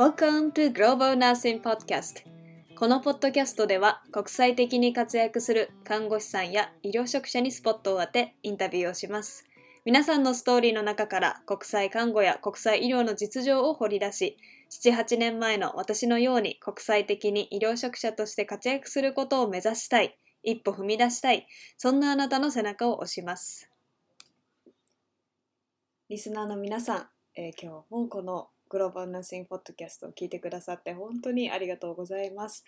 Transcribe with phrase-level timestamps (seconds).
[0.00, 2.24] Welcome to Global Nursing Podcast.
[2.74, 9.44] このポッドキャストでは国際的に活躍する看護師さんや医療職者にスポットを当てインタビューをします。
[9.84, 14.38] 皆さんのストーリーの中から国際看護や国際医療の実情を掘り出し
[14.70, 23.68] 7-8年前の私のように国際的に医療職者として活躍することを目指したい一歩踏み出したいそんなあなたの背中を押します。
[26.08, 32.64] リスナーの皆さん、えー今日もこのグローバルナッシングポッドキャストを聞いてくださって本当にありがとうございます。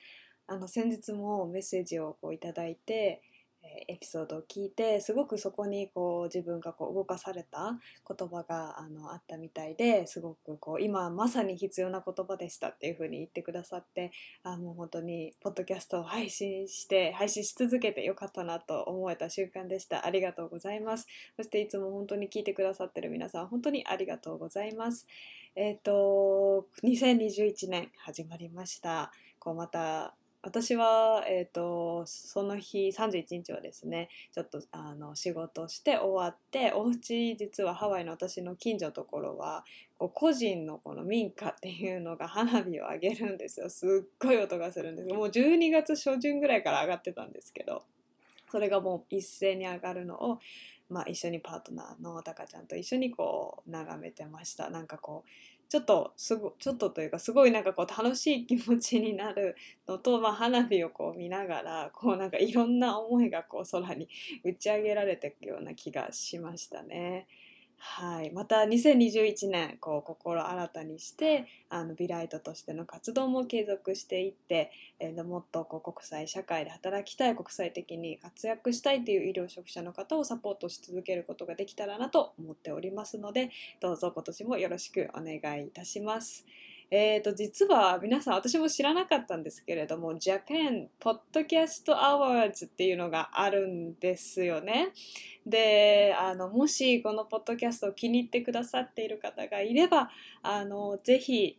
[0.49, 3.23] あの先日もメッセージをこういただいて、
[3.63, 7.79] えエピソードを聞いてすごくそこにこう自分がこう動かされた
[8.09, 14.11] 言葉があのあったみたいですごくこう今まさに必要な言葉でしたっていうふうに言ってくださって
[14.43, 20.05] あもう本当にポッドキャストを配信して配信し続けてよかったなと思えた瞬間でした。
[20.05, 21.07] ありがとうございます。
[21.37, 25.07] そしていつも本当に聞いてくださってる皆さん本当にありがとうございます。
[25.55, 29.13] えっ、と2021年始まりました。
[29.39, 39.65] こうまた私は、えー、とその日31日はですねちょっとあの仕事して終わってお家実はハワイの私の近所のところは
[39.99, 43.69] こう個人のこの民家っていうのが花火を上げるんですよ。
[43.69, 45.09] すっごい音がするんです。
[45.09, 47.83] もう12月初旬ぐらいから上がってたんですけど
[48.53, 50.39] それがもう一斉に上がるのを、
[50.93, 55.29] まあ、一緒にパートナーのタカちゃんと一緒にこう眺めてましたなんかこう
[55.69, 59.57] ちょっとすごちょっとというかすごいなんかこう楽しい気持ちになる
[59.89, 64.07] のと、まあ、花火をこう見ながらこうなんかいろんな思いがこう空に
[64.45, 67.27] 打ち上げられていくような気がしましたね。
[67.85, 83.51] はい、また2021年こう心新たにしてあのビライトとしての活動も継続していって、えーもっとこう国際社会で働きたい国際的に活躍したいという医療職者の方をサポートし続けることができたらなと思っておりますので
[83.81, 86.47] どうぞ今年もよろしくお願いいたします。
[86.95, 94.93] えー、と実は皆さん私も知らなかったんですけれども Japan Podcast Awards っていうのがあるんですよね。
[95.47, 100.11] であのもしこのポッドキャストを気に入ってくださっている方がいれば
[100.43, 101.59] あのぜひ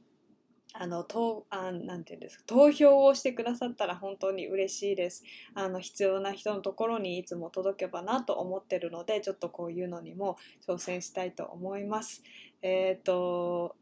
[0.74, 5.24] あの投あなんていうんですか投票をしてくださったら本当に嬉しいです
[5.56, 10.38] あの必要な人のところにいつも届けばなと思ってるのでちょっとこういうのにも
[10.68, 12.22] 挑戦したいと思います
[12.62, 13.76] えっ、と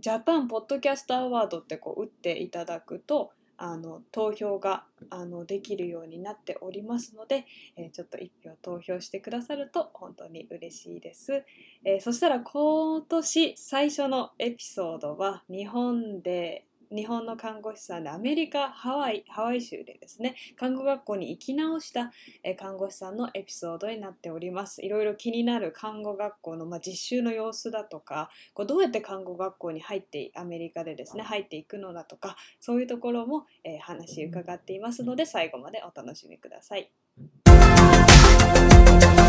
[0.00, 7.44] ジャパンポッドキャストアワードってこう打っていただくとあの投票があのできるようになっておりますので、
[7.76, 11.44] えーちょっと1票投票してくださると本当に嬉しいです。
[11.84, 22.12] えーそしたら今年最初のエピソードは日本で日本の看護師さんでアメリカハワイハワイ州でですね看護学校に行き直した、
[22.42, 36.90] え看護師さんのエピソードになっておりますいろいろ気になる看護学校の、まあ、実習の様子だとかこうどうやって看護学校に入ってアメリカでですね入っていくのだとかそういうところも、えー話伺っていますので最後までお楽しみください。
[37.16, 39.27] はい。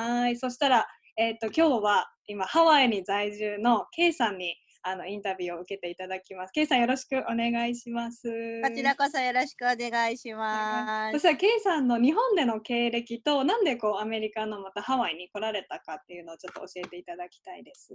[0.00, 6.52] はい、そしたら、えっ、と、今日は今ハワイに在住の K さんにあのインタビューを受けていただきます。
[6.52, 8.28] K さんよろしくお願いします。
[8.62, 11.12] こちらこそよろしくお願いします。
[11.12, 17.94] そしたら K さんの日本での経歴となんでこうアメリカのまたハワイに来られたかっていうのをちょっと教えていただきたいです。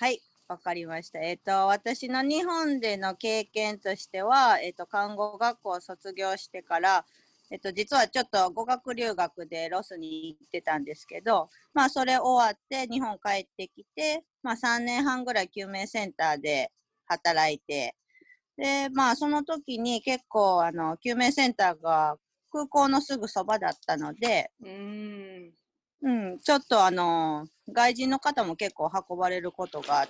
[0.00, 1.20] はい、わかりました。
[1.20, 7.06] えっ、と、私の日本での経験としては、えっ、と、看護学校を卒業してから、
[7.50, 16.72] えっと、実はちょっと語学留学でロスに行ってたんですけど、まあ、それ終わって日本帰ってきて、まあ、3年半ぐらい救命センターで
[17.06, 17.94] 働いて、
[18.56, 22.16] で、まあ、その時に結構、あの、救命センターが
[22.50, 25.52] 空港のすぐそばだったので、うーん。
[26.02, 30.06] うん、ちょっとあの、外人の方も結構運ばれることが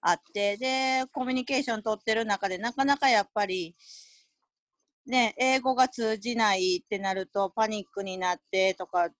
[0.00, 3.76] あって、で、コミュニケーション取ってる中で、なかなかやっぱり、
[5.06, 9.12] ね、英語が通じないってなると、パニックになってとかっ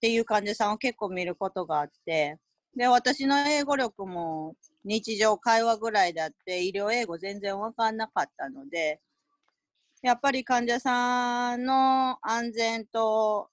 [0.00, 2.38] ていう患者さんを結構見ることがあって、
[2.76, 9.00] で、私の英語力も日常会話ぐらいだって、医療英語全然わかんなかったので、
[10.02, 13.48] やっぱり患者さんの安全と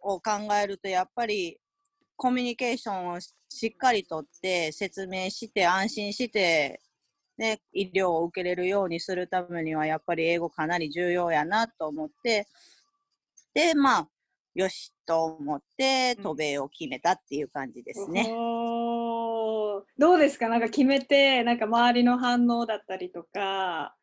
[0.00, 0.22] を考
[0.62, 1.58] えると、やっぱり
[2.16, 6.80] コミュニケーションをししっかりとって説明して安心して、
[7.38, 12.46] ね、医療を受けれるようにするためにはやっぱり英語かなり重要やなと思って、
[13.54, 14.08] で、まあ、
[14.54, 18.26] よしと思って渡米を決めたっていう感じですね。
[18.32, 19.82] おー。
[19.96, 20.48] どうですか？
[20.48, 23.94] なんか決めてなんか周りの反応だったりとか。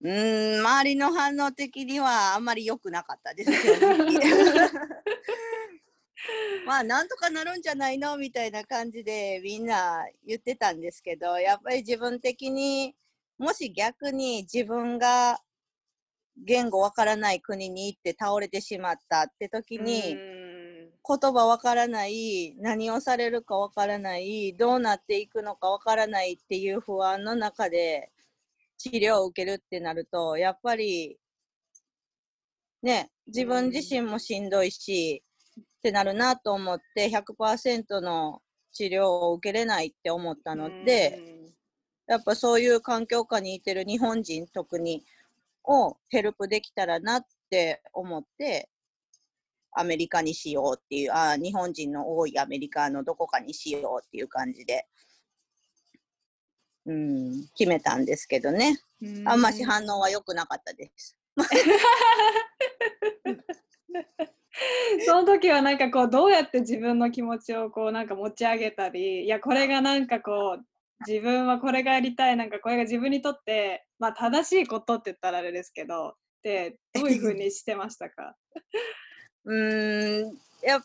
[0.00, 4.20] うーん、周りの反応的にはあんまり良くなかったです正直
[6.66, 8.16] まあなんとかなるんじゃないの？
[8.16, 12.94] みたいな感じでみんな言ってたんですけどやっぱり自分的に
[13.38, 15.38] もし逆に自分が
[16.36, 28.10] 言語わからない国に行って倒れてしまったって時に、言葉わからない何をされるかわからないどうなっていくのかわからないっていう不安の中で
[28.78, 31.18] 治療を受けるってなるとやっぱり
[32.82, 35.22] ね自分自身もしんどいし、
[35.84, 38.40] ってなるなと思って100%の
[38.72, 41.20] 治療を受けれないって思ったので、
[42.06, 45.04] やっぱそういう環境下にいてる日本人特に
[45.62, 48.70] をヘルプできたらなって思って
[49.72, 54.86] アメリカにしようっていうあ日本人の多いアメリカのどこかにしようっていう感じで、
[56.86, 58.78] うん、決めたんですけどね。
[59.26, 61.18] あんまし反応は良くなかったです。
[65.06, 70.64] その時はなんかこうどうやって自分の気持ちをこうなんか持ち上げたりいやこれがなんかこう
[71.06, 78.36] 自分はこれがやりたいなんかこれが自分にとってまあ正しいことって言ったらあれですけどでどういうふうにしてましたか？
[79.44, 80.80] うーんや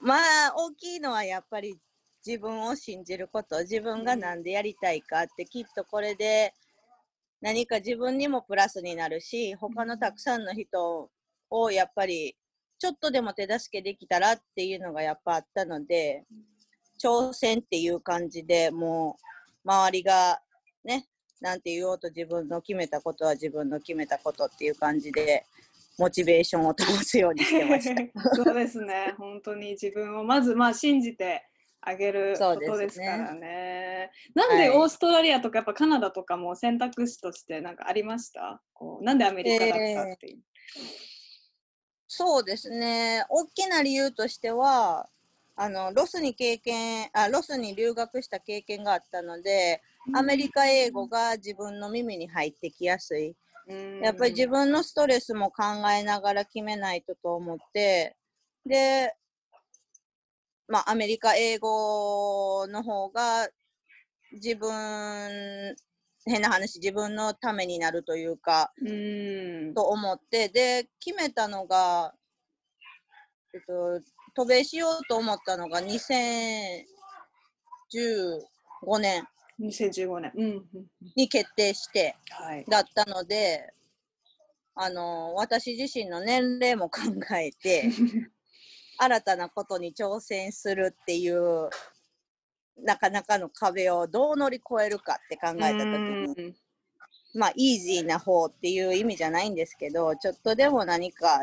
[0.00, 1.78] まあ大きいのはやっぱり
[2.26, 3.60] 自分を信じること。
[3.60, 6.52] 自分が何でやりたいかって、きっとこれで
[7.40, 11.08] 何か自分にもプラスになるし他のたくさんの人
[11.50, 12.36] をやっぱり
[12.78, 16.24] ちょっとでも手助けできたらっていうのがやっぱあったので
[17.02, 19.16] 挑戦っていう感じでも
[19.64, 20.40] う周りが
[20.84, 21.06] ね
[21.40, 25.44] なんて言おうと自分の決めたことは自分の決めたことっていう感じで
[25.98, 28.02] モチベーションを保つようにしてました。
[28.36, 29.14] そうですね。
[29.16, 31.46] 本当に自分をまずまあ信じて
[31.80, 33.40] あげることですからね。
[33.40, 38.60] ねなんでオーストラリアとかやっぱカナダとかも選択肢としてなんかありました？
[38.74, 40.38] こうなんでアメリカだったっていう、
[40.76, 41.15] えー、
[42.08, 43.24] そうですね。
[43.28, 45.08] 大きな理由としては、
[45.58, 49.82] あのロスに経験あロスに留学した経験があったので、
[50.14, 53.34] アメリカ英語が自分の耳に入ってきやすい。
[54.00, 58.16] やっぱり自分のストレスも考えながら決めないとと思って、
[58.64, 59.14] で、
[60.68, 63.48] まあ、アメリカ英語の方が
[64.32, 65.76] 自分、
[66.26, 69.74] 変な話、自分のためになるというか、うん。
[69.74, 72.12] と思って、で、決めたのが、
[73.54, 74.00] えっと、
[74.34, 76.82] 渡米しようと思ったのが2015
[78.98, 79.26] 年。
[79.60, 80.66] 2015年、うん、
[81.16, 82.14] に決定して
[82.68, 83.72] だったので、
[84.74, 87.00] はい、あの私自身の年齢も考
[87.36, 87.90] えて
[88.98, 91.70] 新たなことに挑戦するっていう
[92.82, 96.54] なかなかの壁をどう乗り越えるかって考えた時に
[97.34, 101.40] まあイージーな方っていう意味じゃないんですけどちょっとでも何か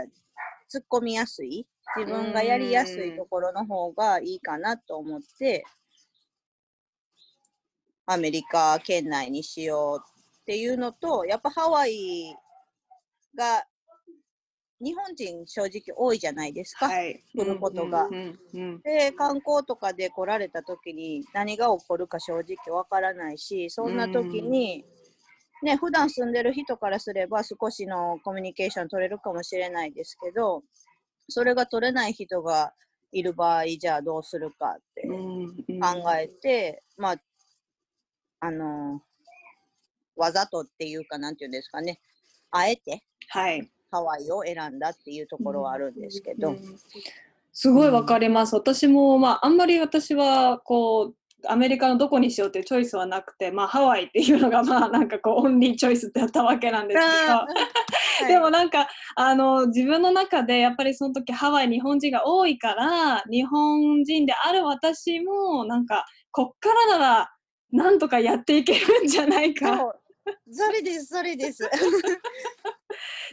[0.71, 1.65] 突っ込みやすい
[1.95, 5.63] 自分がやりやすいところの方がいいかなと思って
[8.05, 9.99] アメリカ圏内にしよう
[10.41, 12.35] っていうのと、やっぱハワイ
[13.35, 13.63] が
[14.83, 18.09] 日本人正直多いじゃないですか、はい、来ることが。
[18.83, 24.83] で、観光とかで来られた時に何が起こるか正直わからないし、そんな時に、
[25.63, 30.63] ね、普段住んでる人からすれば少しのコミュニケーション取れるかもしれないですけど、
[31.29, 32.73] それが取れない人が
[33.13, 37.15] いる場合、じゃあどうするかって考えて、まあ、
[38.41, 39.01] あの
[40.17, 42.01] わざとっていうか、なんていうんですかね、
[42.51, 46.49] あえて、はい、ハワイを選んだっていうところはあるんですけど。
[46.49, 46.79] うんうん、
[47.51, 48.55] すごいわかります。
[48.55, 56.99] 私も、まあ、あんまり私は、こう、アメリカのどこにしようっていうチョイスはなくて、まあ、ハワイっていうのが、まあ、なんかこう、オンリーチョイスってやったわけなんです
[58.19, 67.29] けど、でもなんか、あの、自分の中で、やっぱりその時ハワイ日本人が多いから、日本人である私も、なんか、こっからなら、
[67.71, 69.93] なんとかやっていけるんじゃないか。
[70.51, 71.69] それです、それです。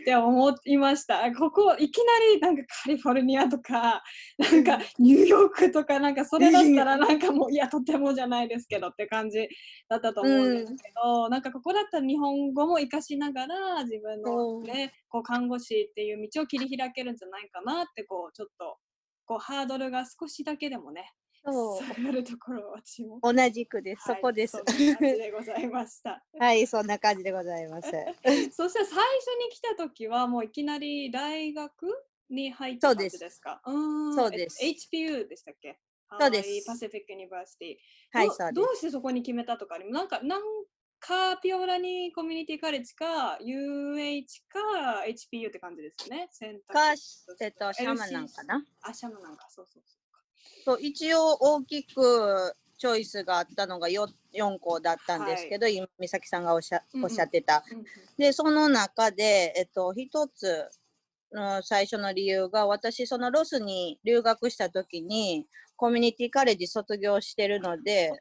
[0.00, 1.31] って思いました。
[1.33, 4.02] ここいきなりなんかカリフォルニアとか
[4.38, 9.49] なんかニューヨークとかなんかそれだったらなんかもういやとてもじゃないですけどって感じ
[9.88, 18.76] だったと思うんですけど、うん、なんかここだったら日本語も活かしながら自分のね、こう看護師っていう道を切り開けるんじゃないかなってこうちょっと
[19.26, 21.12] こうハードルが少しだけでもね
[21.44, 22.02] そう。
[22.02, 23.18] なるところ私も。
[23.23, 24.04] 同じくです。
[24.06, 24.52] そこです。
[24.52, 26.25] そんな感じでございました。
[26.38, 27.90] はい、そんな感じでございます。
[28.52, 28.97] そして最初
[29.44, 31.87] に来た時はもういきなり大学
[32.28, 33.62] に入った感じですか？
[33.64, 34.62] そうです。
[34.62, 35.78] HPU でしたっけ？
[36.18, 36.66] そうです。
[36.66, 38.18] パシフィックユニバーシティ。
[38.18, 40.42] はい、そうどうしてそこに決めたとかなんかなん
[40.99, 46.28] かピオラニコミュニティカレッジか UH か HPU って感じですよね。
[46.32, 46.92] 選択か、
[47.40, 48.62] えっと、シャマなんかな？
[48.82, 50.00] あ、シャマなんか、そうそうそう
[50.80, 57.62] 一応大きくチョイスがあったのが 4, 4校だったんですけど、今美咲さんがおっしゃおっしゃってた。
[57.68, 57.78] そう。
[57.78, 57.87] うんうん
[58.20, 60.68] でその中で、えっと、一つ
[61.32, 68.12] の最初の理由が私そのロスに留学した時にコミュニティカレッジ卒業してるので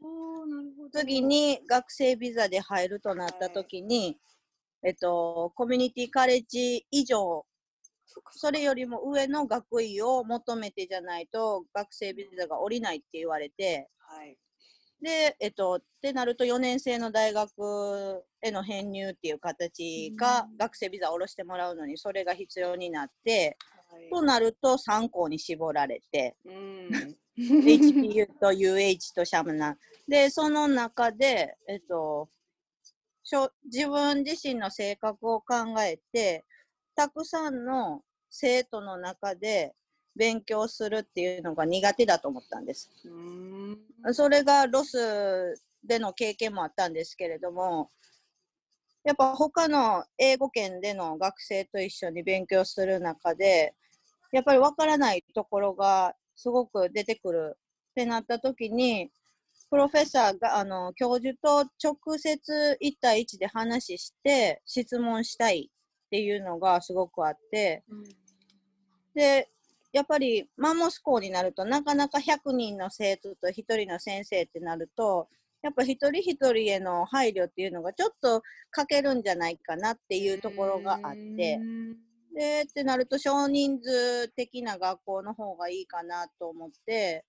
[0.93, 4.17] 次に学生ビザで入るとなった時に、
[4.83, 7.45] えっと、コミュニティカレッジ以上
[8.31, 13.89] それよりも上の学位を求めてじゃないと学生ビザが下りないって言われて。
[13.99, 14.37] はい。
[15.01, 20.57] で、えっと、ってなると4年生の大学への編入っていう形がうん。
[20.57, 23.57] 学生ビザを下ろしてもらうのにそれが必要になって
[23.89, 24.09] はい。
[24.09, 26.35] となると3校に絞られて。
[26.45, 27.15] うん。
[27.39, 32.27] HPU と UH とシャムナンでその中で、えっと、
[33.23, 36.43] しょ自分自身の性格を考えて
[36.99, 39.73] たくさんの生徒の中で
[40.17, 42.91] 勉強するっていうのが苦手だと思ったんです。
[43.05, 43.79] うん
[44.13, 47.89] それがロスでの経験もあったんですけれども、
[49.05, 53.75] やっぱ他の英語圏での学生と一緒に勉強する中で、
[54.33, 57.53] やっぱりわからないところがすごく出てくる
[57.91, 59.09] ってなった時に、
[59.69, 65.71] プロフェッサーが、あの、教授と直接1対1で話して質問したい
[66.09, 67.83] っていうのがすごくあって、
[69.13, 69.49] で、
[69.91, 75.27] やっぱりマンモス校になるとなかなか100人の生徒と1人の先生ってなると
[75.61, 81.59] やっぱ一人一人への配慮っていうのがちょっと欠けるんじゃないかなっていうところがあって
[82.35, 87.25] でってなると少人数的な学校の方がいいかなと思って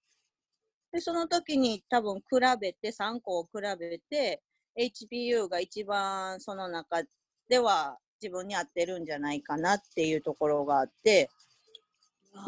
[0.92, 2.22] でその時に多分比
[2.60, 4.42] べて3校を比べて
[4.78, 7.02] HPU が一番その中
[7.48, 11.30] では自分に合ってるんじゃないかなっていうところがあって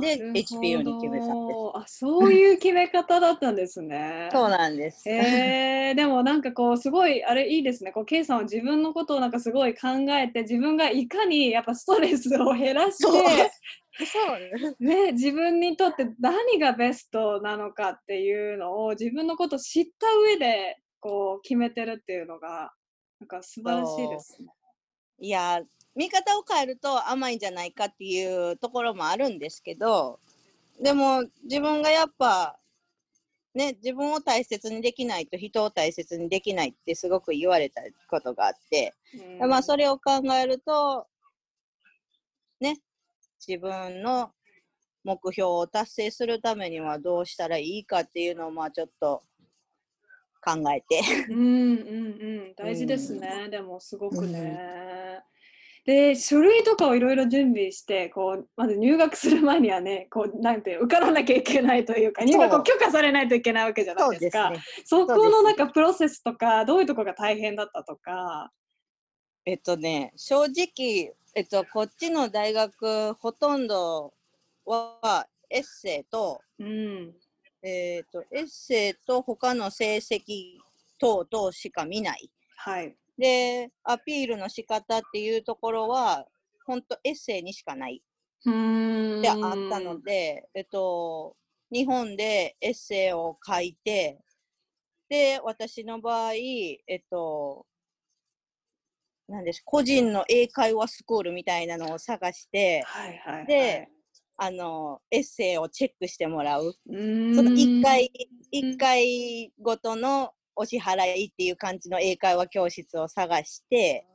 [0.00, 4.28] でなるほど HPU に決めたんですあそういう決め方だったんですね。
[4.32, 5.08] そうなんです。
[5.08, 7.92] えー、でもなんかこうすごいあれいいですね。
[7.92, 13.22] こう K さんは自分のことをなんかすごい考えて自分がいかにやっぱストレスを減らしてそう
[14.06, 22.72] そうね、自分にとって何がベストなのかっていうのを自分のことを知った上でこう決めてるっていうのが
[23.20, 24.48] なんか素晴らしいですね。
[25.22, 25.62] いや
[25.94, 30.18] 見方を変えると甘いんじゃないかっていうところもあるんですけど
[30.82, 32.58] でも自分がやっぱ
[33.54, 38.94] ね自分を大切にできないと人を大切にできないってすごく言われたことがあって、
[39.40, 39.48] うん。
[39.48, 41.06] まあそれを考えると
[42.58, 42.80] ね
[43.46, 44.32] 自分の
[45.04, 49.22] 目標を達成するためにはどうしたらいいかっていうのをまあちょっと
[50.44, 51.00] 考えて。
[51.30, 52.54] うんうんうん。
[52.56, 55.20] 大事ですね、でもすごくね。
[55.84, 64.62] で書類とかをいろいろ準備してこうまず入学する前にはねこうなんて受からなきゃいけないというか入学を許可されないといけないわけじゃなそいうですすね。
[64.84, 68.52] そこのなんかプロセスとかどういうところが大変だったとか。
[69.44, 74.14] えっとね、正直、えっと、こっちの大学、ほとんど
[74.64, 77.12] はエッセイと、うん
[77.62, 80.58] えっと、エッセイと他の成績
[80.98, 82.30] 等々しか見ない。
[82.56, 82.96] はい。
[83.16, 86.26] で、アピールの仕方っていうところは、
[86.66, 88.02] 本当エッセイにしかない
[88.44, 89.36] うんであっ
[89.70, 91.36] たので、えっと、
[91.72, 94.18] 日本でエッセイを書いて、
[95.08, 97.66] で、私の場合、えっと、
[99.28, 103.88] なんです個人の英会話スクールみたいなのを探して、はいはいはい、で
[104.36, 106.72] あの、エッセイをチェックしてもらう。
[106.86, 108.10] その1回、
[108.50, 114.06] 一回ごとのお支払いっていう感じの英会話教室を探して、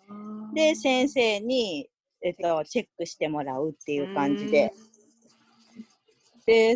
[0.53, 1.89] で、先生に、
[2.21, 4.71] えっと、チェックしてもらうっていう感じで。
[6.45, 6.75] で、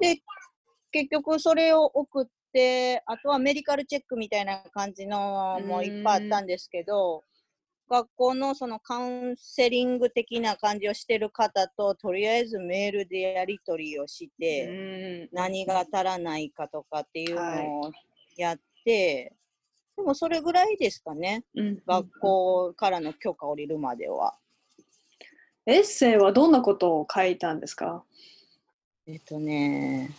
[0.00, 0.22] で、
[0.90, 6.46] 結局それを送って、あとはメディカルチェックみたいな感じのもいっぱいあったん。
[6.46, 7.22] ですけど、
[7.90, 14.72] 学校のそのカウンセリング的な感じをしてる方と、とりあえずメールでやり取りをして、う
[15.26, 15.28] ん。
[15.32, 17.90] 何が足らないかとかっていうのを
[18.36, 19.34] やって、
[19.96, 24.36] でもそれぐらいですかね、うん学校からの許可を下りるまでは。
[25.66, 28.04] エッセイはどんなことを書いたんですか？
[29.06, 30.10] えっとね、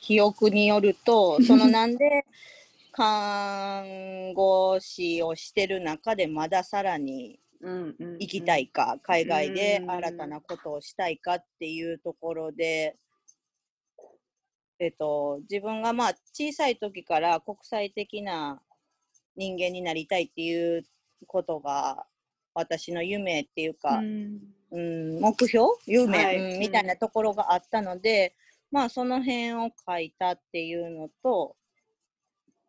[0.00, 2.26] 記憶によると、そのなんで
[2.96, 8.62] 看護師をしてる中でまださらに行きたい。
[8.62, 9.90] いか、海外でうん。
[9.90, 12.96] 新たなことをしたいかっていうところで、
[14.78, 18.62] えっと、自分がまあ小さい時から国際的な
[19.36, 20.82] 人間になりたいっていう
[21.26, 22.06] ことが
[22.54, 24.40] 私の夢っていうか、うん。
[24.70, 26.54] うん、目標夢、はい。
[26.54, 28.34] うんみたいなところがあったので、
[28.70, 31.56] まあその辺を書いたっていうのと、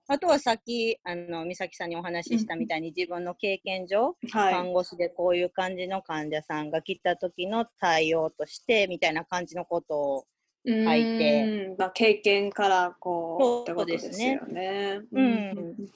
[0.09, 4.53] あとはさっき、あの、美咲さんにお話ししたみたいに自分の経験上、はい。
[4.53, 10.25] 看護師でこういう感じの患者さんが来た時の対応としてみたいな感じのことを、
[10.65, 11.75] 書いて。
[11.77, 15.01] まあ、経験からこうそうってことですよね。
[15.11, 15.89] うん。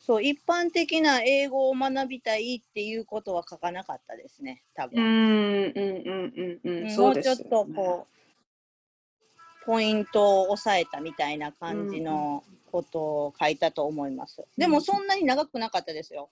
[0.00, 4.92] そう、一般的な英語を学びたいっていうことは書かなかったですね、多うん。
[4.92, 5.02] 分。
[5.02, 6.60] うんうんうん。
[6.64, 8.17] うんうんもうちょっとこう、
[9.68, 14.42] ポイントを押さえたみたいな感じのことを書いたと思います。
[14.56, 16.30] でもそんなに長くなかったですよ。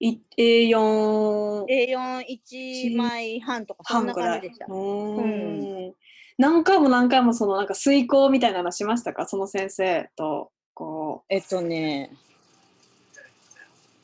[0.00, 4.66] い A4 A41 枚半とかそんな感じでした。
[4.66, 5.94] うーん
[6.36, 9.26] 何回も何回もそのなんか遂行みたいなのしましたか？
[9.26, 12.10] その先生とこえっとね、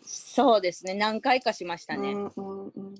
[0.04, 1.86] そうですね、何回かしましう。
[1.88, 2.12] たね。
[2.12, 2.94] うんうんうん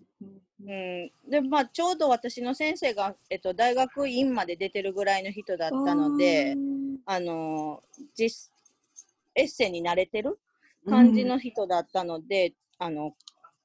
[0.71, 1.11] うん。
[1.25, 6.57] うん、でまあちょうど私の先生が、えっと、大学院まで出てるぐらいの人だったので、
[7.07, 7.83] あの
[8.15, 8.50] 実
[9.35, 10.39] エッセイに慣れてる
[10.89, 13.15] 感じの人だったので、あの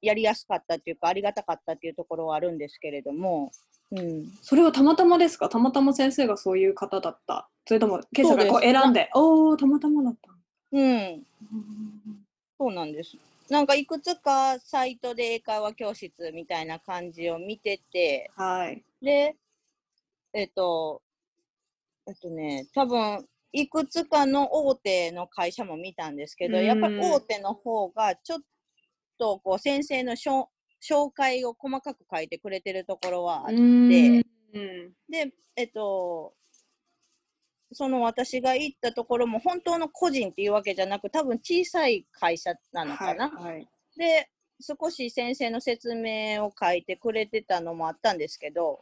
[0.02, 3.52] やりやすかったっていうかありがたかったっていうところはあるんですけれども、
[3.92, 5.48] うん、それはたまたまですか？
[5.50, 7.48] たまたま先生がそういう方だった？
[7.66, 10.32] それとも今朝がこう選んでおおたまたまだった
[10.72, 11.24] うん、
[12.60, 13.16] そうなんです。
[13.50, 18.84] なんかいくつかサイトで英会話教室みたいな感じを見てて、はい。
[19.02, 19.36] で、
[20.34, 21.02] えっと、
[22.08, 26.66] えっとね、多分いくつかの大手の会社も見たんですけど、うん。
[26.66, 28.40] やっぱり大手の方がちょっ
[29.18, 30.50] とこう先生のしょ
[30.84, 33.54] 紹介を細かく書いてくれてるところはあっ
[33.90, 34.94] て、うん。
[35.10, 36.34] で、えっと、
[37.72, 43.30] その私が行ったところも本当の個人っていうわけじゃなく、多分小さい会社なのかな。
[43.30, 43.68] はいはい
[43.98, 44.30] で、
[44.62, 48.82] 少し先生の説明を書いてくれてたのもあったんですけど、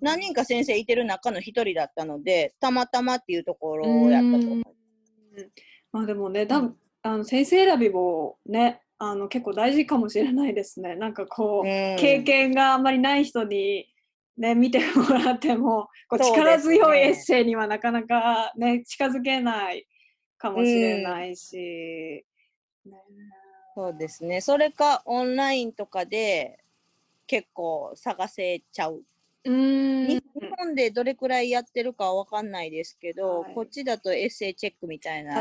[0.00, 4.62] 何人か先生いてる中の一人だったので、たまたまっていうところをやったと思う。
[5.92, 10.96] まあでもね、だんあの先生選びもね、あの結構大事かもしれないですね。
[10.96, 13.86] なんかこう、経験があんまりない人に
[14.38, 19.86] ね見てもらっても、こう力強いエッセイにはなかなかね近づけない
[20.38, 21.56] かもしれないし。
[21.56, 22.24] ね
[23.74, 24.40] そうですね。
[24.40, 26.58] それかオンラインとかで
[27.28, 29.04] 結構探せちゃう。
[29.44, 30.22] うーん日
[30.58, 35.40] 本でどれくらいやってるかはわかんないですけど、はいこっちだとエッセイチェックみたいな。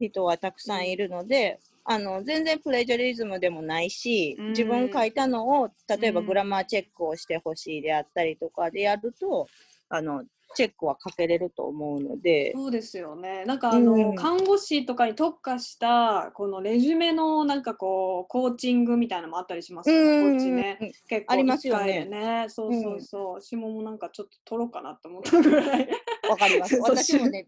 [0.00, 9.46] 人はたくさんいるので、あの全然プレジャリズムでもないし、うん自分書いたのを例えばうんグラマーチェックをしてほしいであったりとかでやると、
[9.88, 10.24] あの
[10.54, 13.44] チェックはかけれると思うので、そうですよね。
[13.46, 20.30] なんかあの、うん看護師とかに特化したこのレジュメのなんかこうコーチングみたいなのもあったりしますよね。
[20.32, 20.78] こっちね。
[20.82, 22.46] うん結構ありますよねね。
[22.48, 23.40] そうそうそう。
[23.40, 25.88] 下もなんかちょっと取ろうかなと思ったぐらい。
[26.28, 26.76] わかります。
[26.84, 27.46] 私もね、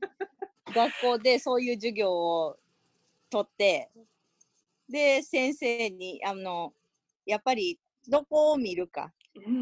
[0.75, 2.57] 学校でそういう授業を
[3.31, 3.91] 取って、
[4.91, 6.75] で、先生に、あの、
[7.27, 9.13] やっぱりどこを見るか、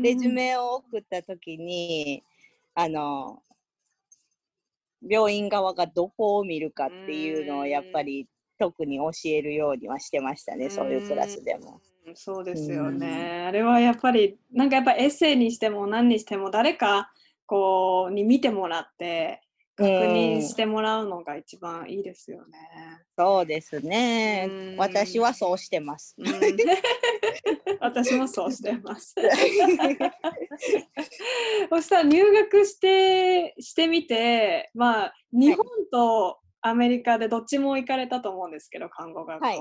[0.00, 2.22] レジュメを送ったときに、
[2.74, 3.42] あの、
[5.08, 8.26] 病院側がどこを見るかっていうのをやっぱり
[8.58, 11.80] 特に教えるようにはしてましたね、そういうクラスでも。
[12.06, 12.16] うん。
[12.16, 13.44] そうですよね。
[13.46, 17.12] あれはやっぱりなんかやっぱエッセイにしても何にしても誰か
[17.46, 19.42] こうに見てもらって
[19.78, 22.58] 確認してもらうのが一番いいですよね。
[23.16, 24.76] そうですねうん。
[24.76, 26.16] 私はそうしてます。
[26.18, 26.28] うん
[27.80, 29.14] 私もそうしてます。
[31.70, 39.46] そしたら入学してしてみて、まあ、日本とアメリカでどっちも行かれたと思うんですけど、看護学校。
[39.46, 39.58] はい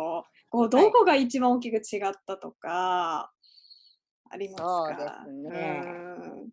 [0.49, 3.33] こうどこが一番大きく違ったとか、
[4.29, 5.25] ありますか？
[5.25, 6.45] そうですね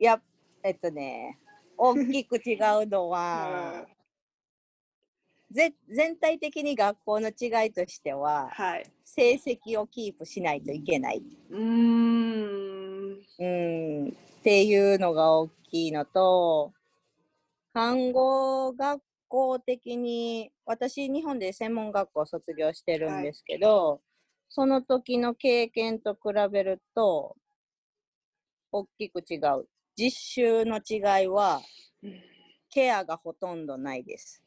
[0.00, 0.20] や、
[0.62, 1.38] えっとね、
[1.82, 3.86] 大きく違うのは、
[5.50, 8.84] ぜ全体的に学校の違いとしては、はい。
[9.02, 13.20] 成績をキープしないといけない、うーん。
[13.38, 14.12] うん、っ
[14.42, 16.74] ていうのが大きいのと、
[17.72, 24.02] 看護学校的に、私、日本で専門学校を卒業してるんですけど、
[24.50, 26.20] その時の経験と比
[26.52, 27.36] べると、
[28.70, 29.66] 大きく違う。
[29.96, 31.60] 実習の違いは、
[32.70, 34.42] ケアがほとんどないです。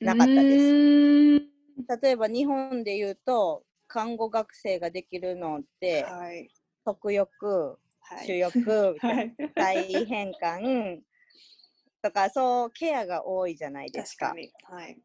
[0.00, 0.68] なかったです。
[0.68, 2.00] す。
[2.02, 6.50] 例えば日本で言うと、看護学生ができるのって、はい。
[6.84, 9.86] 特浴、はい主浴、みたいなはい。
[9.86, 11.00] 大変換
[12.02, 14.28] とか、そう、ケアが多いじゃないですか。
[14.28, 14.52] 確かに。
[14.64, 14.98] はい。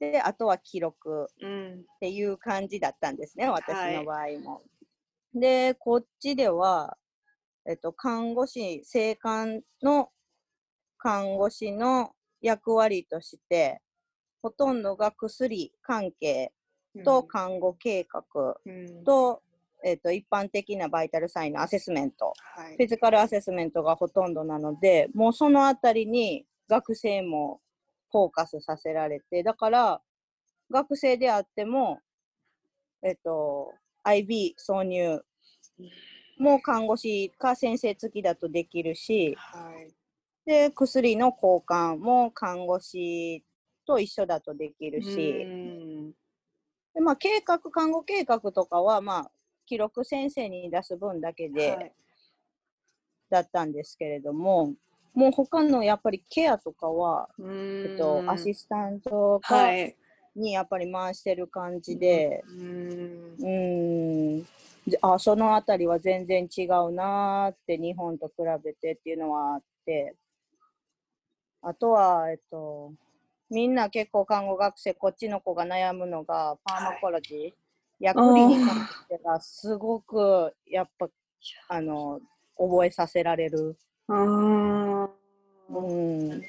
[0.00, 4.62] で、あとは記録うんっていう感じだったんですね、私の場合も。
[5.34, 6.96] で、こっちでは、
[7.66, 10.10] えっと、看護師、生還の
[10.98, 13.80] 看護師の役割として、
[14.42, 16.52] ほとんどが薬関係
[17.04, 18.22] と看護計画
[18.64, 19.04] うん。
[19.04, 19.42] と、
[19.82, 22.76] えっと、一般的なバイタルサインのアセスメント、はい。
[22.76, 27.60] フィジカルアセスメントがほとんどなので、もうそのあたりに学生も
[28.10, 30.02] フォーカスさせられて、だから
[30.70, 32.00] 学生であっても、
[33.02, 33.72] えっと、
[34.04, 35.22] IB 挿入
[36.38, 39.92] も看護師か先生付きだとできるし、はい。
[40.44, 43.44] で、薬の交換も看護師
[43.86, 46.10] と一緒だとできるうし、ん。
[46.94, 49.30] でまあ、計画、看護計画とかは、まあ、
[49.66, 51.92] 記録先生に出す分だけで、はい。
[53.30, 54.74] だったんですけれども、
[55.14, 57.82] もう他のやっぱりケアとかは、うん。
[57.84, 59.96] えっと、アシスタントはがい。
[60.36, 63.34] にやっぱり回してる感じで、うん。
[63.38, 64.46] うーん、じ
[65.00, 70.14] あ、そのあたりは全然違うなーって、日本と比べてっていうのはあって、
[71.62, 72.92] あとは、えっと、
[73.50, 77.52] みんな結構看護学生、こっちの子が悩むのが、ファーマコロジー、
[78.00, 81.08] 薬理に関してがすごく、やっぱ、
[81.68, 82.20] あの、
[82.58, 83.76] 覚えさせられる。
[84.08, 85.08] うんう
[85.80, 86.42] ん、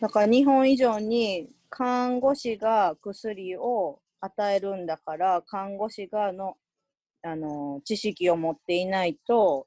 [0.00, 6.56] だから日本以上に看護師が薬を与えるんだから看護師がの
[7.22, 9.66] あの知識を持っていないと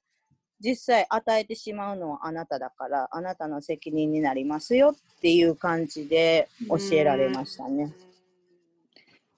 [0.59, 7.93] 実際与えてしまうのはあなただからあなたの責任になりますよっていう感じで教えられましたね。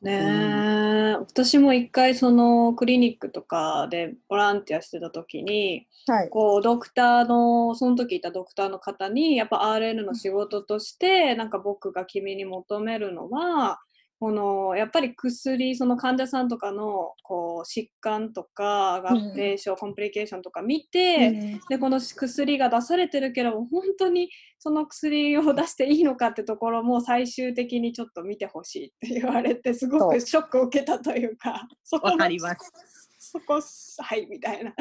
[0.01, 13.79] ねえ、私も一回そのクリニックとかでボランティアしてた時にはい、こうドクターのその時いたドクターの方にやっぱ RN の仕事としてなんか僕が君に求めるのは
[14.19, 32.71] このやっぱり薬その患者さんとかのこう疾患とか合併症、コンプリケーションとか見て、でこの薬が出されてるけど本当にその薬を出していいのかってところも最終的にちょっと見てほしいって言われてすごくショックを受けたというか そこかります。
[33.19, 34.73] そこはいみたいな。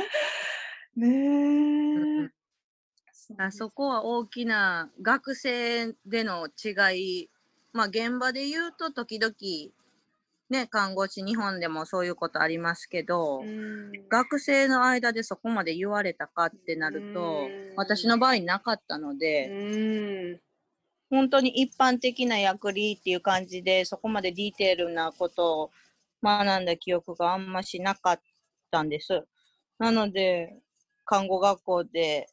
[0.96, 2.44] ねえ。
[3.38, 7.30] あそこは大きな学生での違い、
[7.74, 9.34] まあ現場で言うと時々
[10.50, 14.08] ね、看護師日本でもそういうことありますけど、うん。
[14.08, 20.40] 学生の間でそこまで言われたかってなるとうん、私の場合なかったのうで、ん。
[21.10, 25.70] 本当に一般的な薬理っていう感じで、そこまでディテールなことを
[26.22, 28.20] 学んだ記憶があんましなかっ
[28.70, 29.24] たんです。
[29.78, 30.56] なので、
[31.06, 32.28] 看護学校で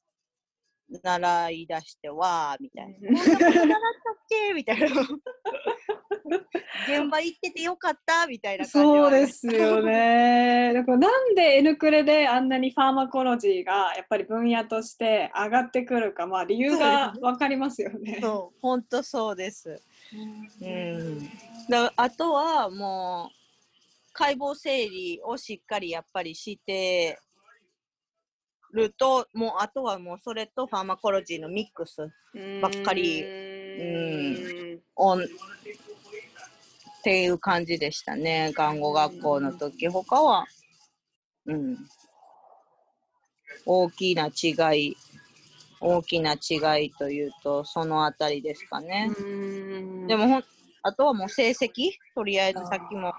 [1.04, 3.24] 習い出しては、みたいな。
[3.24, 4.88] こんなこと習ったっけみたいな。
[6.88, 10.74] 現場行っててよかったみたいな感じはそうですよね。
[10.76, 18.20] だからなんで N クレであんなにファーマコロジーがやっぱり分野として上がってくるか、まあ理由がわかりますよね。
[18.22, 19.82] そう、本当そうです。
[20.62, 21.30] うん。
[21.70, 23.42] だあとはもう、
[24.14, 27.18] 解剖整理をしっかりやっぱりして
[28.72, 32.12] ると、もうあとはもうそれとファーマコロジーのミックス
[32.62, 39.88] ばっかりうんオンっていう感じでしたね、看護学校の時。
[39.88, 40.46] 他は、
[41.48, 41.78] うん。
[43.66, 44.96] 大きな違い、
[45.80, 49.12] 大きな違いというと、そのあたりですかね。
[49.18, 50.44] うんでもほん、
[50.84, 53.14] あとはもう成績、とりあえずさっきも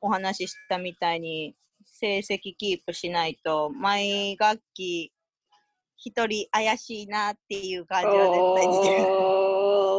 [0.00, 1.54] お話ししたみたいに、
[1.98, 5.12] 成績キープしないと、毎学期、
[5.96, 9.08] 一人怪しいなっていう感じは絶対にしてる。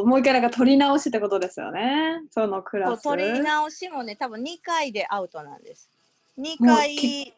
[0.05, 2.21] もう一回なんか取り直しってことですよね。
[2.29, 3.01] そのクラス。
[3.01, 5.89] 取り直しもね、多分2回でアウトなんです。
[6.37, 7.33] 2もう回き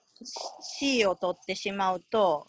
[0.62, 2.46] C を取ってしまうと、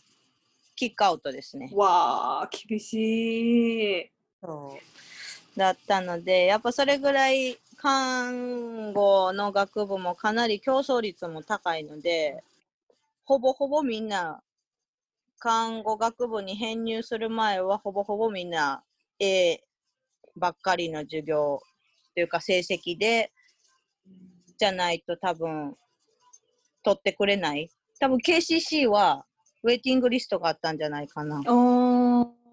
[0.75, 1.71] キックアウトですね。
[1.73, 4.11] わあ厳しい。
[4.43, 12.45] そうだったので、やっぱそれぐらい看護の学部もかなり競争率も高いので、
[13.25, 14.43] ほぼほぼみんな、
[15.39, 18.83] 看護学部に編入する前は、ほぼほぼみんな
[19.19, 19.65] A
[20.37, 21.63] ばっかりの授業
[22.15, 23.33] というか成績で、
[24.59, 25.75] じゃないと多分
[26.85, 27.71] 取ってくれない。
[27.99, 29.25] 多分 KCC は
[29.63, 31.41] ウェイティングリストがあったんじゃないかな。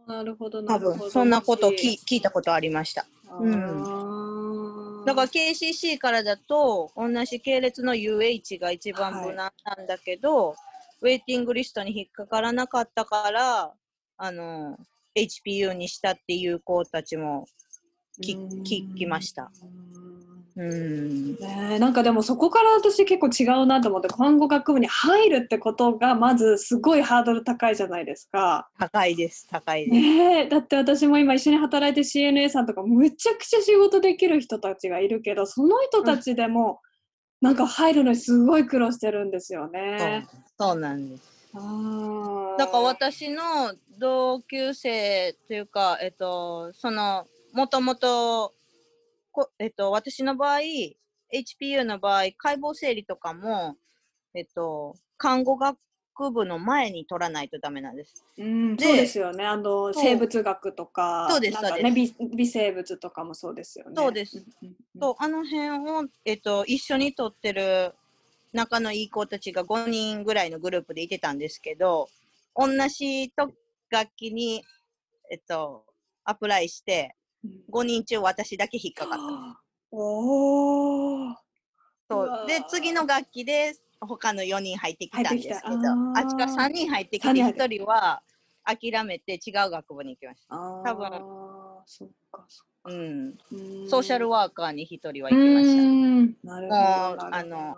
[0.08, 1.00] なるほどな多るほど。
[1.00, 3.06] 分そんなことを聞聞いたことありました。
[3.42, 3.97] うんうん
[5.08, 10.54] だから KCC からだと同じ系列の UH が一番無難なんだけど、
[11.02, 13.72] ウェイティングリストに引っかからなかったから
[14.18, 14.78] あの
[15.16, 17.46] HPU にしたっていう子たちも
[18.22, 19.50] き聞きました。
[20.58, 21.36] うん。
[21.36, 28.68] ねえなんかでもそこから私結構違うなと思って看護学部に入るってことがまずすごいハードル高いじゃないですか。
[28.80, 29.92] 高いです、高いです。
[29.92, 36.82] ねえだって私も今一緒に働いてる CNA さんとかむちゃくちゃ仕事できる人たちがいるけどその人たちでも
[37.40, 40.26] なんか入るのにすごい苦労してるんですよね。
[40.58, 41.38] そうそうなんです。
[41.54, 48.54] あーだから私の同級生というか、えっと、その、もともと、
[49.38, 50.62] こえっと、私の場合、
[51.32, 53.76] HPU の場合、解剖生理とかも、
[54.34, 55.78] えっと、看護学
[56.34, 58.26] 部の前に取らないとダメなんです。
[58.40, 59.46] うん、でそうですよね。
[59.46, 63.92] あの生物学とか、そうですね微微生物とかもそうですよね。
[63.96, 64.44] そうです。
[65.00, 67.94] と、あの辺を、えっと、一緒に取ってる
[68.54, 72.10] 仲のいい子たちが5人ぐらいのグループでいてたんですけど、
[72.56, 73.52] 同じと
[73.92, 74.64] 楽器に、
[75.30, 75.86] えっと、
[76.24, 77.16] アプライして、
[77.72, 79.62] 5人中私だけ引っかかった。
[79.92, 81.36] おお。
[82.10, 82.48] そう。
[82.48, 85.62] で次の楽器で他の4人入ってきたんですけど。
[86.16, 88.22] あっちから3人入ってきて三人入って1人は
[88.66, 90.56] 諦めて違う学部に行きました。
[90.56, 91.08] あ多分。
[91.08, 92.92] あ、そっかそっか。
[92.92, 93.90] うん、うん。
[93.90, 95.82] ソーシャルワーカーに1人はう行きました。
[95.84, 96.36] ん。
[96.44, 96.82] なるほど。
[96.82, 97.78] もうなるほどあの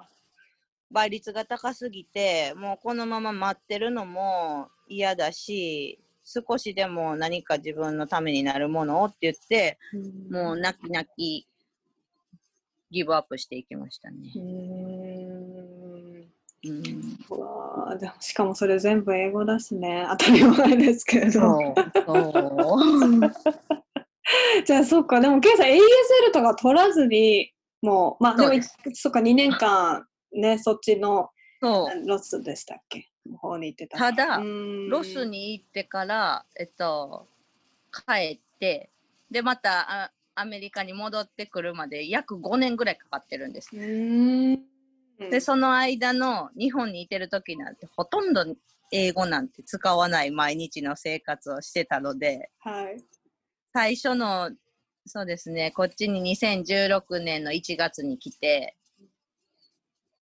[0.92, 6.00] 倍率が高すぎてもうこのまま待ってるのも嫌だし
[6.32, 11.48] 少しでも何か自分のためになるものをって言ってうんもう泣き泣き
[12.92, 14.18] ギブアップしていきましたね。
[14.36, 14.42] うー。
[14.42, 16.30] ん
[16.66, 17.18] うん。
[17.30, 20.06] うわーでもしかもそれ全部英語だしね。
[20.12, 21.32] 当たり前ですけど。
[21.32, 21.74] そう。
[22.06, 23.32] そう。
[24.66, 25.80] じゃあそっかでもケイさん ASL
[26.34, 28.64] とか取らずにもうまあでも
[28.94, 31.30] そっか2年間ねそっちの
[32.06, 33.00] ロスでしたっけ？
[33.00, 33.04] の
[33.38, 33.98] 方に行ってた。
[33.98, 37.28] ただロスに行ってから、えっと、
[37.92, 38.90] 帰って、
[39.30, 43.70] で、またあアメリカに戻ってくるまで約5年ぐらいかかってるんです。
[45.30, 48.46] で、その間の日本にいてる時なんて、ほとんど
[48.92, 52.98] 英語なんて使わない毎日の生活をしてたので、はい。
[53.74, 54.52] 最初の、
[55.06, 58.78] そうですね、こっちに2016年の1月に来て、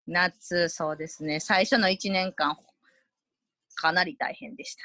[0.07, 2.57] 夏、そうですね、最初の1年間、
[3.77, 4.83] かなり大変でした。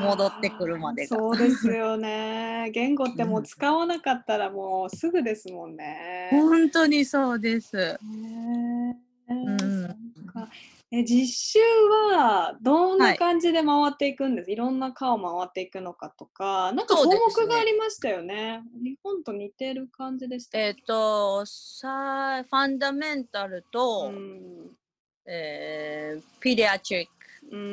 [0.00, 1.16] 戻ってくるまでが。
[1.16, 2.70] そうですよね。
[2.74, 6.28] 言語ってもう使わなかったらもうすぐですもんね。
[6.30, 7.98] 本当にそうです。
[10.94, 16.70] え実習はどんな感じで回っていくんです、い、ろんな科を回っていくのかとか。
[16.72, 18.62] なんか項目がありましたよね。
[18.74, 24.76] 日本と似てる感じでしたえっ、と、さファンダメンタルと、うん。
[25.24, 27.21] えーピデアチリッうんク、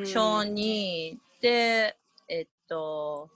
[0.06, 3.30] 小児で、えっ、と、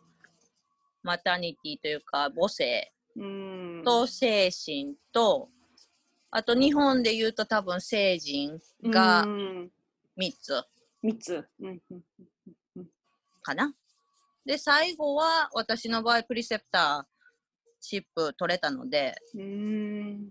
[1.02, 3.82] マタニティというか母性うん。
[3.86, 5.50] と精神と、
[6.32, 9.72] あと日本で言うと多分成人がうん。
[10.18, 10.64] 3つ。
[11.02, 11.46] 三つ、
[13.42, 13.74] かな。
[14.46, 17.28] で、最後は私の場合プリセプター
[17.80, 20.30] シップ取れたので、うん。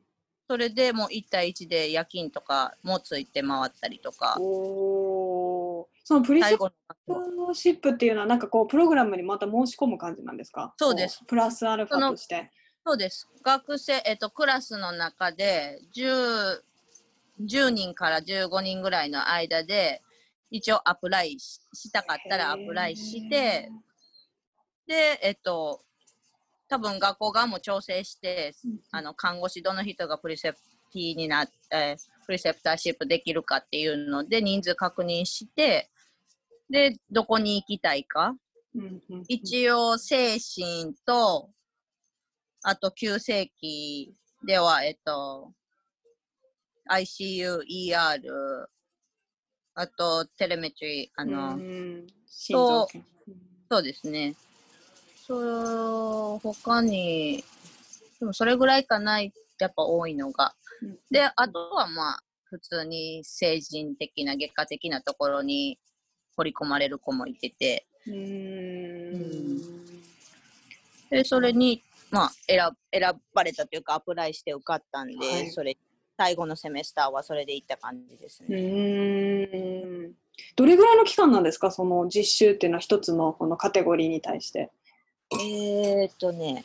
[0.49, 5.22] それでもう1対1で夜勤とかもついて回ったりとか、おー
[6.05, 10.75] そのプリセプ最後のターシップっていうのはなんかこうプログラムにまた申し込む感じなんですか？
[10.77, 11.19] そうです。
[11.21, 12.51] こプラスアルファとして。
[12.85, 13.29] そうです。
[13.45, 16.61] 学生、えっと、クラスの中で10、
[17.47, 20.03] 10人から15人ぐらいの間で、
[20.51, 23.71] 一応アプライししたかったらアプライして、
[24.89, 25.85] で、えっと、
[26.69, 28.53] 多分学校側も調整して、
[28.91, 30.59] あの、看護師どの人がプリセプ
[30.93, 35.89] ティになっえープリセプターシップできるかっていうので、人数確認して、
[36.73, 38.35] で、どこに行きたいか？
[39.29, 41.51] 一応、精神と、
[42.63, 44.15] あと急性期
[44.47, 45.53] では、えっと、
[46.91, 48.67] ICU、ER、
[49.75, 53.03] あとテレメトリー、あの、うん心臓系
[53.71, 54.35] そうですね。
[55.27, 57.45] そう、他に、
[58.19, 60.55] でもそれぐらいかな、やっぱ多いのが。
[60.81, 65.79] うんで、あとはまあ、普通に成人的な、外科的なところに
[66.37, 69.57] 掘り込まれる子もいてて、うー。
[69.57, 69.61] ん
[71.11, 72.59] で、それに、まあ、選
[72.93, 75.51] 選ばれたというか、アプライして受かったんで、はい。
[75.51, 75.77] それ、
[76.17, 80.11] 最後のセメスターはそれで行った感じですうね。
[80.57, 81.71] どれぐらいの期間なんですか？
[81.71, 84.71] その実習っていうのは一つのこのカテゴリーに対して。
[85.33, 86.65] えーっとね、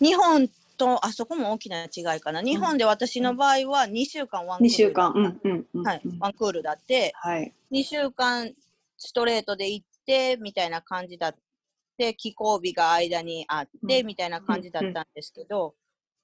[0.00, 2.42] 日本と、あそこも大きな違いかな。
[2.42, 4.74] 日本で私の場合は2週間ワンクー2ル。
[4.74, 5.12] 週間。
[5.14, 5.86] うんうんうん。
[5.86, 7.52] はい、ワンクールだって、はい。
[7.72, 8.52] 2週間
[8.96, 11.36] ストレートで行って、みたいな感じだっ
[11.98, 15.74] て、寄港日が間にあって、うんみたいな感じだったんですけど、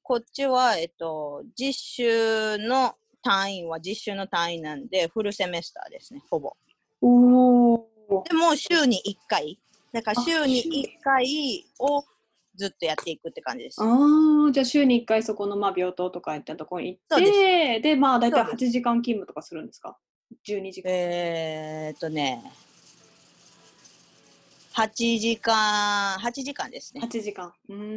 [0.03, 6.57] こっちは、えっと、実習の単位は実習の単位なんで、フルセメスターですね、ほぼ。
[7.01, 8.25] おお。
[8.29, 9.59] でも、週に1回。
[9.93, 12.05] だから、あ週に週に1回を
[12.62, 13.83] ずっとやっていくって感じです。
[13.83, 13.85] あ
[14.48, 19.98] あ、じゃあ週に1回そこのまあ病棟とかいったところに行って、でまあ大体そう8時間勤務とかするんですか
[20.46, 20.90] ?12 時間。
[20.92, 22.44] えーっとね、
[24.75, 27.01] 8時間、8時間ですね。
[27.03, 27.53] 8時間。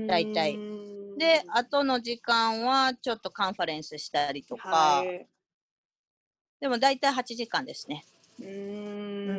[0.08, 0.58] 大体
[1.16, 5.28] で、後の時間はちょっとカンファレンスしたりとか、はい。
[6.60, 8.04] でも大体8時間ですね。
[8.40, 9.35] うーん。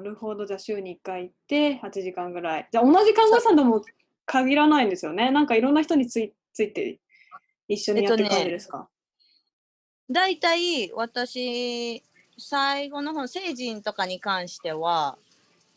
[0.00, 0.46] なるほど。
[0.46, 2.68] じゃあ週に1回行って8時間ぐらい。
[2.72, 3.82] じゃあ同じ看護師さんでも
[4.24, 5.30] 限らないんですよね。
[5.30, 6.98] なんかいろんな人についついて
[7.68, 8.88] 一緒にやってるえっとね感じですか、
[10.10, 12.02] 大体私、
[12.38, 15.18] 最後の方、成人とかに関しては、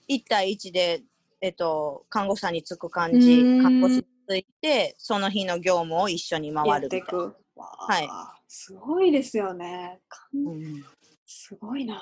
[0.07, 1.03] 1対1で、
[1.41, 9.99] えっと、看護師さんにつく感じ看護師について、その日の業務を一緒に回るみたはいあすごいですよね。
[10.33, 10.83] うん
[11.25, 12.01] すごいな。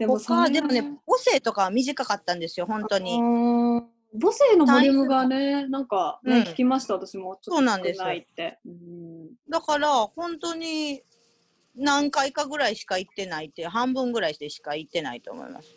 [0.00, 3.18] でも他でもね、母性とかは短かったんですよ、本当に。
[4.18, 8.58] 母性のボリュームがね、なんかね、うん聞きました、私もちょっとそうなんです少ないって。
[8.64, 11.02] うんだから、本当に
[11.76, 15.68] 何回かぐらいしか行ってないって、半分ぐらいでしか行ってないと思います。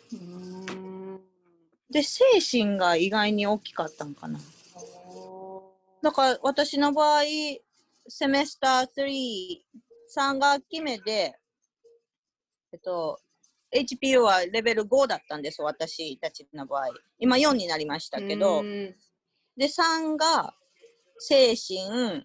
[1.90, 4.40] で、精神が意外に大きかったんかな。
[4.74, 7.24] おだから私の場合、
[8.08, 9.58] セメスター3、
[10.16, 11.38] 3学期目で、
[12.72, 13.20] えっと、
[13.74, 16.90] HPU はレベル5だったんです、私たちの場合。
[17.18, 18.94] 今4になりましたーけど、うん。
[19.56, 20.54] で、3が
[21.18, 22.24] 精神、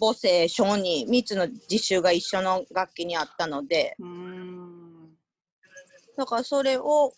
[0.00, 3.96] 母性、小児、3つの実習が一緒の学期にあったので、
[6.16, 7.12] だからそれを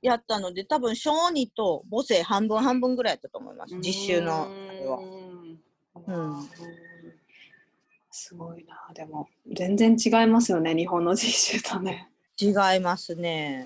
[0.00, 4.98] やったので、多分小児と母性半分半分ぐらいだったと思います、実習のあれは。
[4.98, 5.60] うん。
[6.06, 6.12] う
[6.44, 6.87] ん
[8.18, 12.10] すごいな、でも全然違いますよね、日本の実習とね。
[12.40, 13.64] 違いますね。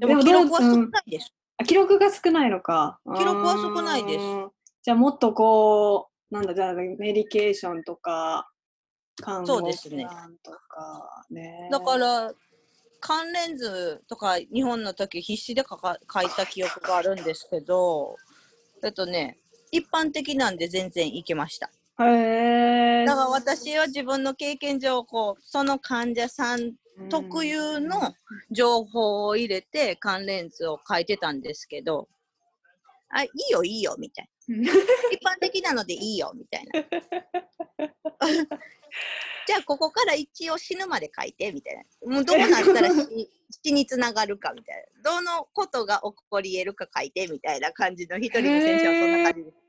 [0.00, 1.32] ででも記録は少ないです。
[1.56, 2.98] あ記録が少ないのか。
[3.16, 4.50] 記録は少ないですうん
[4.84, 8.50] じゃあもっとこう、なんだ、じゃあメディケーションとか、
[9.16, 11.68] 看護そうですねプランとかね。
[11.72, 12.34] だから、
[13.00, 18.16] 関連図とか日本の時必死で書か書いた記憶があるんですけど、
[18.82, 19.38] えっとね、
[19.70, 21.70] 一般的なんで全然いけました。
[22.00, 23.04] へえ。
[23.06, 26.74] だから私は自分の経験上、こう、その患者さん
[27.08, 28.14] 特有の
[28.50, 32.08] 情報を入れて関連図を書いてたんですけど、
[33.10, 34.72] あ、いいよいいよみたいうんな。
[35.12, 36.82] 一般的なのでいいよみたいな。
[39.46, 41.82] じゃあここから一応死ぬまで書いてみたいな。
[42.14, 43.30] もうどうなったら死
[43.62, 45.02] 死につながるかみたいな。
[45.02, 49.63] どのことが起こり得るか書いてみたいな感じの一人の先生はそんな感じです。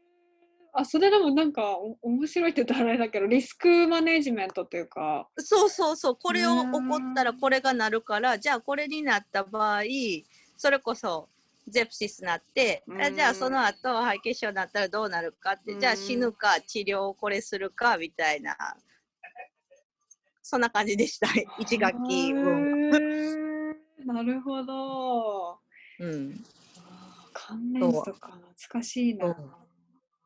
[0.78, 9.84] あ、それでもなんかお面白いって言ったらあれだけど、リスクマネジメントっていうか、そうそうそう、これを起こったらこれがなるから、じゃあこれになった場合、
[10.58, 11.30] それこそ
[11.70, 12.84] ゼプシスなって、
[13.16, 18.58] じゃあその後肺血症になったらどうなるかって、じゃあ死ぬか治療をこれするかみたいな、
[20.42, 22.90] そんな感じでした、 1学期分。
[22.90, 23.78] 分。
[24.06, 25.58] なるほど。
[26.00, 26.44] うん、
[27.32, 29.65] 関連図とか懐かしいな。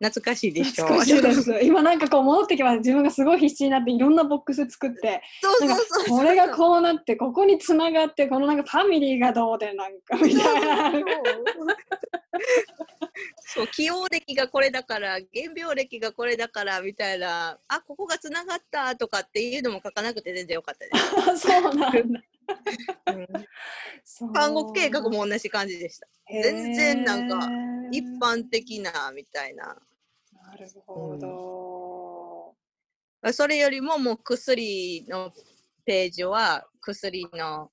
[0.01, 0.85] 懐かしいでしょ？
[0.85, 1.59] 懐かしいです。
[1.61, 2.79] 今なんかこう戻ってきました。
[2.79, 6.17] 自分がすごい必死になっていろんなボックス作って、そうそうそう。
[6.19, 10.93] これがこうなって、ここにつながって、このなんかファミリーがどうでなんかみたいな。
[13.51, 21.91] そう起用歴がこれだから原病歴がこれだからみたいなあここがつながったとかっていうのも書かなくて全然よかったです、 そうなんだ。
[23.07, 23.33] うん
[24.33, 27.47] 看護計画も同じ感じでした全然なんか
[27.91, 29.77] 一般的なみたいな
[30.49, 32.55] なるほ
[33.23, 33.33] ど。
[33.33, 35.31] それよりももう薬の
[35.85, 37.69] ページは薬の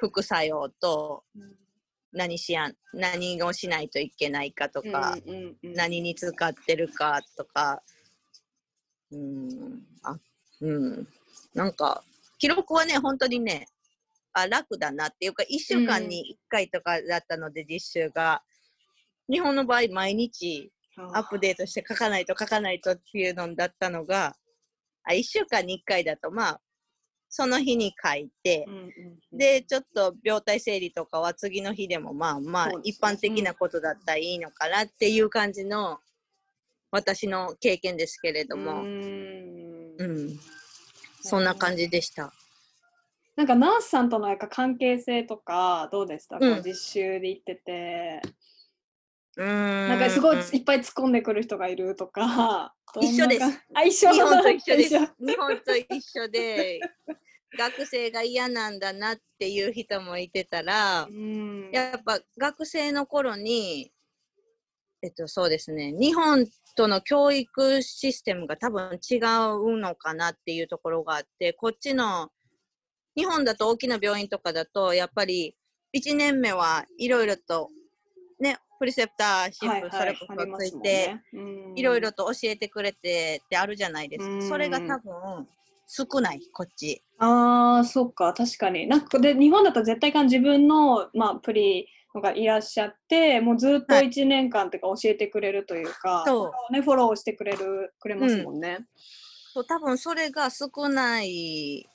[0.00, 1.24] 副作用と
[2.12, 5.74] 何しやん何をしないといけないかとか、うんうんうん。
[5.74, 7.82] 何に使ってるかとか、
[9.12, 10.18] うん、あ、
[10.60, 11.08] うん、
[11.54, 12.02] なんか、
[12.38, 13.68] 記録はね、本当にね、
[14.32, 18.42] あ、楽だなっていうか、1週間に1回とかだったので、実習が。
[19.30, 24.36] 日本の場合、毎日アップデートして書かないと書かないとっていうのだったのが、
[25.04, 26.60] あ1週間に1回だと、まあ、
[27.28, 28.82] その日に書いてう、んうん
[29.32, 29.38] うん。
[29.38, 36.00] で、ちょっと病態整理とかは次の日でもまあまあ一般的なことだったらいいのかなっていう感じの
[36.90, 38.86] 私の経験ですけれどうも、ん。
[39.96, 40.40] うん、
[41.22, 42.32] そんな感じでした。
[43.36, 46.62] なんかナースさんとのなんか関係性とかどうでした、うん。
[46.62, 48.22] 実習で行ってて。
[49.36, 52.74] ななんかすごいいっぱい突っ込んでくる人がいるとか。
[53.00, 53.46] 一緒です
[53.86, 54.94] 一緒日本と一緒です。
[55.20, 56.80] 日本と一緒で、
[57.56, 61.70] 学生が嫌なんだなっていう人もいてたらう、ん。
[61.72, 63.92] やっぱ学生の頃に、
[65.02, 69.20] えっと、そうですね、日本との教育システムが多分違う
[69.78, 72.30] のかなっていうところがあって、こっちの、
[73.16, 75.56] 日本だと大きな病院とかだと、やっぱり
[75.96, 77.79] 1年目はいろいろと、ね、
[78.80, 81.14] プリセプターシップそれこそついて、
[81.76, 84.46] いろいろと教えてくれてってあるじゃないですうんか。
[84.46, 85.46] それが多分
[85.86, 87.02] 少ない、こっち。
[87.18, 88.86] ああ、そっか、確かに。
[88.86, 98.86] なんかで、日本だと絶対か自分の、まあ、プリのがいらっしゃって、もうずっとはい1年間っていうか教えてくれるというか、そうね、フォローしてくれる、くれますもんね。
[99.52, 101.86] そう多分それが少ない。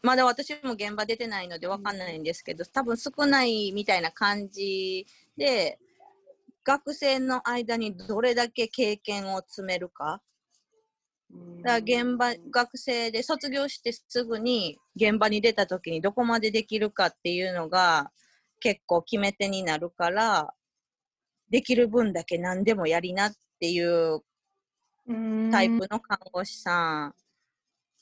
[0.00, 5.04] まだ私も現場出てないのでわかんないんですけど、多分少ないみたいな感じ
[5.36, 5.78] で、
[6.68, 10.20] 学生の間にどれだけ経験を積めるか。
[11.62, 18.10] だから現場、学生で卒業してすぐに現場に出た時にどこまでできるかっていうのが
[18.60, 20.52] 結構決め手になるから、
[21.48, 24.20] できる分だけ何でもやりなっていう
[25.08, 27.14] うんタイプの看護師さん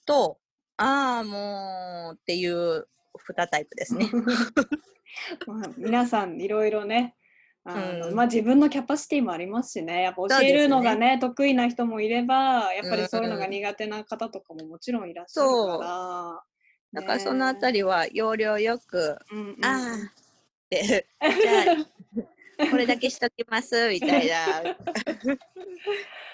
[0.04, 0.38] と、
[0.76, 4.10] ああ、もうっていう2タイプですね。
[5.46, 7.14] まあ、皆さんいろいろね
[7.66, 8.14] うん。
[8.14, 10.02] まあ、自分のキャパシティもありますしね。
[10.02, 15.48] やっぱ教えるのがね得意な人もいればやっぱりそういうのが苦手な方とかももちろんいらっしゃる
[15.78, 16.42] か
[16.92, 19.64] ら、だからそのあたり、りは要領よく、うんうん。
[19.64, 24.62] ああって、 じゃあ、これだけしときますみたいな。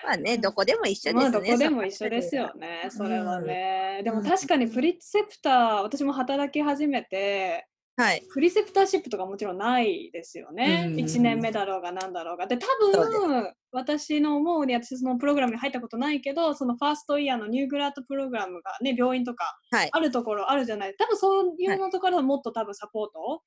[0.05, 1.15] まあね、どこでも一緒ですね。
[1.15, 4.03] まあどこでも一緒ですよね、それはね。
[4.05, 7.67] でも確かにプリセプター、私も働き始めて、
[7.97, 8.23] はい。
[8.33, 10.87] プリセプターシップとかもちろんないですよね。
[10.89, 12.47] うん1年目だろうが何だろうが。
[12.47, 19.89] で、多分私の思うに、私そのプログラムに入ったことないけど、そのファーストイヤーのニューグラッドプログラムがね、病院とかはい。
[19.93, 20.95] あるところあるじゃない。
[20.97, 23.43] 多分そういうのところはもっと多分サポート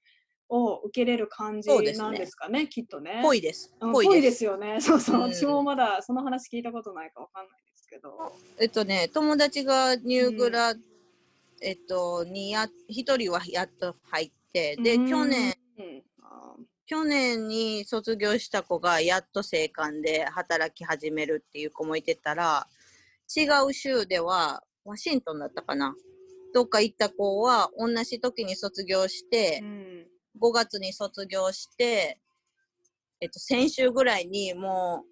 [0.49, 3.21] を受けれる感じなんですかね、きっとね。
[3.23, 3.73] ぽいです。
[3.79, 4.31] うんぽいで。
[4.31, 4.79] すすよね。
[4.81, 5.15] そうそう。
[5.15, 8.33] うん私もまだその話聞いたことないかわかんないですけど。
[8.59, 10.75] えっとね、友達がニューグラ、
[11.61, 15.07] えっと、にや、一人はやっと入って、で、うん。
[15.07, 15.55] 去年、
[16.85, 22.67] 去年に卒業した子がやっと生還で働き始めるっていう子もいてたら、
[23.35, 25.95] 違う州では、ワシントンだったかな？
[26.53, 30.07] どっか行った子は同じ時に卒業してー、うん。
[30.39, 32.19] 5月に卒業して、
[33.19, 35.07] えっと、先週ぐらいにもう、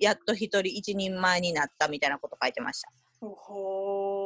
[0.00, 2.90] やっと一人一人前になったみたいなこと書いてました。
[3.20, 4.21] ほほー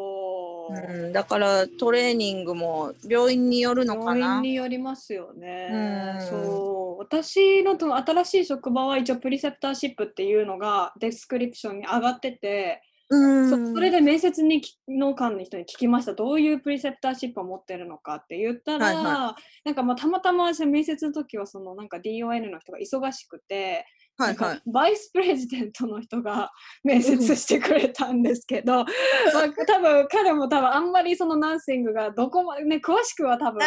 [0.68, 4.40] うん、だからトレーニングも病院によるのか病院な。
[4.40, 5.70] によりますよね。
[5.72, 23.86] うんそう私のと新しい職場は一応 preceptorship っていうのが description に上がってて、うんそそれで面接にき農家の人に聞きましたどういうプリセプターシップを持ってるのかって言ったら、はいはなんかまあたまたま私面接の時はそのなんか DON の人が忙しくて、
[24.18, 24.62] はいはい。
[24.66, 26.50] バイスプレジデントの人が
[26.82, 28.84] 面接してくれたんですけど、
[29.34, 33.60] まあ、多分彼も多分あんまりそのナンシングがどこまでね詳しくは多分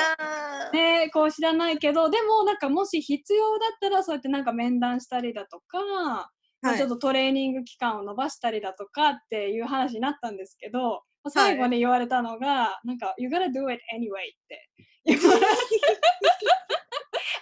[0.74, 6.32] ねこう知らないけどでもなんかもし必要だったらそうやってなんか面談したりだとか、
[6.62, 14.70] まあ、ちょっとトレーニング期間を延ばしたりだとかっていう話になったんですけど、まあ最後に言われたのが、なんか「You gotta do it anyway」って
[15.06, 15.46] 言われて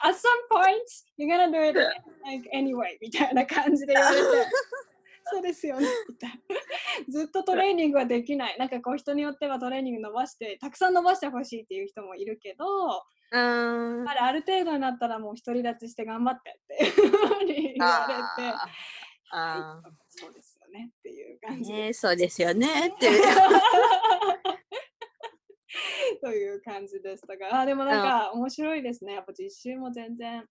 [0.04, 0.84] At some point
[1.18, 1.78] you gotta do it
[2.24, 4.24] like anyway みたいな感じで言われて。
[5.30, 5.88] そうですよね。
[6.08, 6.38] みたいな
[7.10, 8.58] ずっとトレーニングはできない。
[8.58, 14.10] なんかこう人によってはトレーニング伸ばしてたくさん伸ばしてほしいっていう人もいるけどうん。
[14.10, 18.58] あれある程度になったらもう独り立ちして頑張ってって言われて。
[19.32, 19.90] あー。
[20.10, 21.74] そうですよねっていう感じ。
[21.74, 23.10] ねそうですよねって。
[26.22, 29.14] という感じでしたがあでもなんか面白いですね。
[29.14, 30.46] やっぱ実習も全然違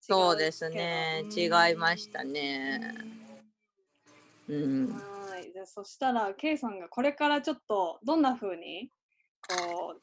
[0.00, 1.24] そうですね。
[1.34, 2.80] け違どいましたね。
[4.48, 4.84] ううん。
[4.86, 4.92] ん。
[4.94, 5.52] はい。
[5.52, 8.90] じゃあそしたら K さんがこれからちょっとどんな風に
[9.46, 9.96] こ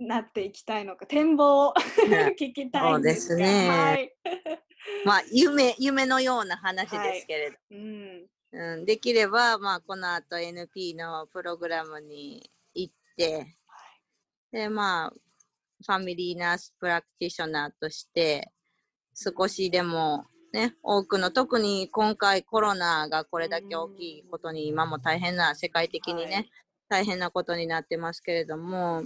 [0.00, 1.74] うなっていきたいのか展望を
[2.08, 2.34] ね。
[2.38, 3.44] 聞きたいんですが。
[3.44, 3.68] そうですね。
[3.68, 4.14] はい、
[5.06, 7.56] まあ夢夢のような話ですけれど。
[7.70, 8.26] うん。
[8.52, 13.54] うん、できれば、まあ、この後 NP のプログラムに行って、
[14.56, 15.10] で、まあ、
[15.84, 18.50] ファミリーナースプラクティショナーとして、
[19.14, 26.50] 少しでも、ね、多くの、特に今回コロナがこれだけ大きいことに、今も大変な、世界的にね、はい。
[26.88, 29.02] 大変なことになってますけれども、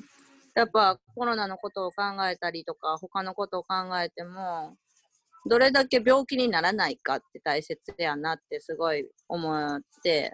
[0.54, 4.76] やっぱコロナのことを考えたりとか、他のことを考えても、
[5.46, 10.32] どれだけ病気にならないかって大切やなってすごい思って、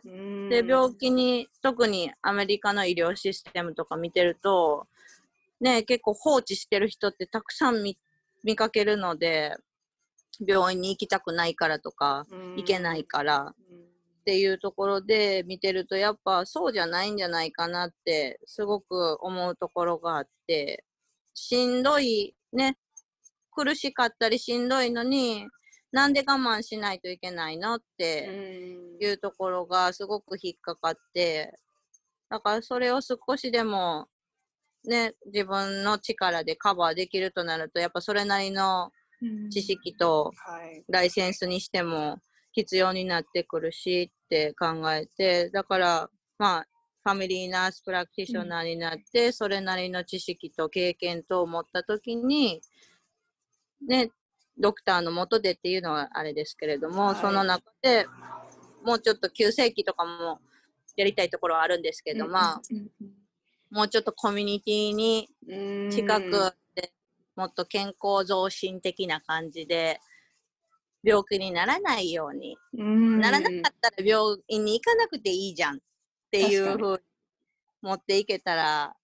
[0.51, 4.87] で、病気に、特にアメリカの医療システムとか見てると、
[5.61, 7.99] ね、結構放置してる人ってたくさん見
[8.45, 9.57] 見かけるので、
[10.47, 12.27] 病院に行きたくないからとか、
[12.57, 13.55] 行けないから
[14.21, 20.85] っていうところで見てると、やっぱそうじゃないんじゃないかなって、すごく思うところがあって、
[21.35, 22.77] しんどい、ね、
[23.53, 25.47] 苦しかったりしんどいのに、
[25.93, 31.55] なんで我慢しないといけないのっていうところがすごく引っかかって、
[32.29, 34.09] だからそれを少しでも、
[34.89, 38.91] ね、自分の力でカバーできるとなると、やっぱそれなりの
[39.51, 40.85] 知識とはい。
[40.89, 42.19] ライセンスにしても
[42.53, 46.67] 必要になってくるしって考えて、だから、まあ、
[47.05, 52.61] ファミリーナースプラクティショナーになって、それなりの知識と経験とを持ったときに、
[53.87, 54.11] ね、
[54.59, 57.17] ドクターのもとでっていうのはあれですけれども、はい。
[57.17, 58.07] その中で
[58.85, 60.41] もうちょっと急性期とかも
[60.97, 62.63] やりたいところはあるんですけど、まあ、
[63.71, 66.93] もうちょっとコミュニティにうん近くで
[67.35, 70.01] もっと健康増進的な感じで
[71.03, 75.79] 病気にならないように、うんならなかったら病院に行かなくていいじゃんっ
[76.31, 76.99] ていうふうに
[77.83, 78.97] 持っていけたら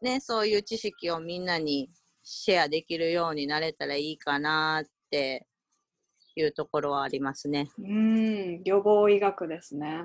[0.00, 1.90] ねそういう知識をみんなに
[2.22, 5.46] シェアできるようになれたらいいかなって
[6.34, 7.68] いうところはありますね。
[7.78, 10.04] うん予防医学ですね。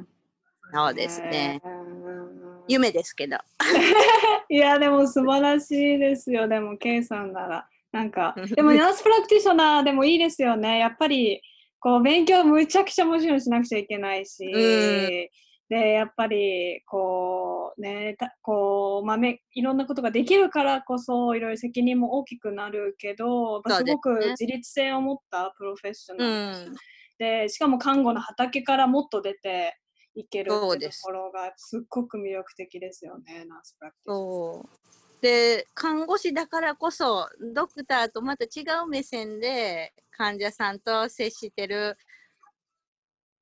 [0.74, 1.62] そうですね。
[1.64, 3.38] うん夢ですけど。
[4.50, 6.48] いやでも素晴らしいですよ。
[6.48, 7.68] でも K さんなら。
[7.92, 8.48] なんかうん。
[8.50, 10.80] でもナースプラクティショナーでもいいですよね。
[10.80, 11.42] やっぱり
[11.80, 15.30] こう勉強むちゃくちゃもちろんしなくちゃいけないし、うん。
[15.72, 26.76] でやっぱりこうねたこうまあめいろんなことができるからこそいろいろ責任も大きくなるけどやっぱすごく自立性を持ったプロフェッショうナルん。
[27.18, 29.78] でしかも看護の畑からもっと出て
[30.16, 30.68] いけると
[31.04, 34.82] ころがすっごく魅力的ですよねナースプラクティショナーそう。
[35.22, 41.96] で、看護師だからこそ、ドクターとまた違う目線で患者さんと接してる、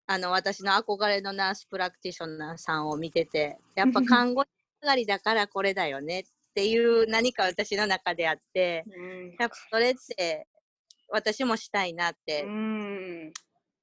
[0.06, 4.50] あの、私の憧れのナースプラクティショナーさんを見てて、やっぱ看護師
[4.82, 10.48] 上がりだからこれだよねっていう何か私の中であって、うんやっぱそれって
[11.10, 13.34] 私もしたいなってうん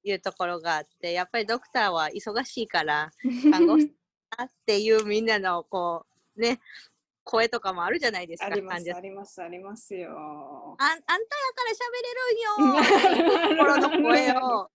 [0.09, 3.11] いうところがあって、やっぱりドクターは忙しいから、
[3.51, 3.93] 看護師
[4.37, 6.05] なっていうみんなのこ
[6.35, 6.59] う、ね、
[7.23, 10.09] 声とかもあるじゃないですか、ありますありますありますよ。
[10.79, 11.17] あんあんたや
[11.55, 14.69] から喋れるんよっていうところの声を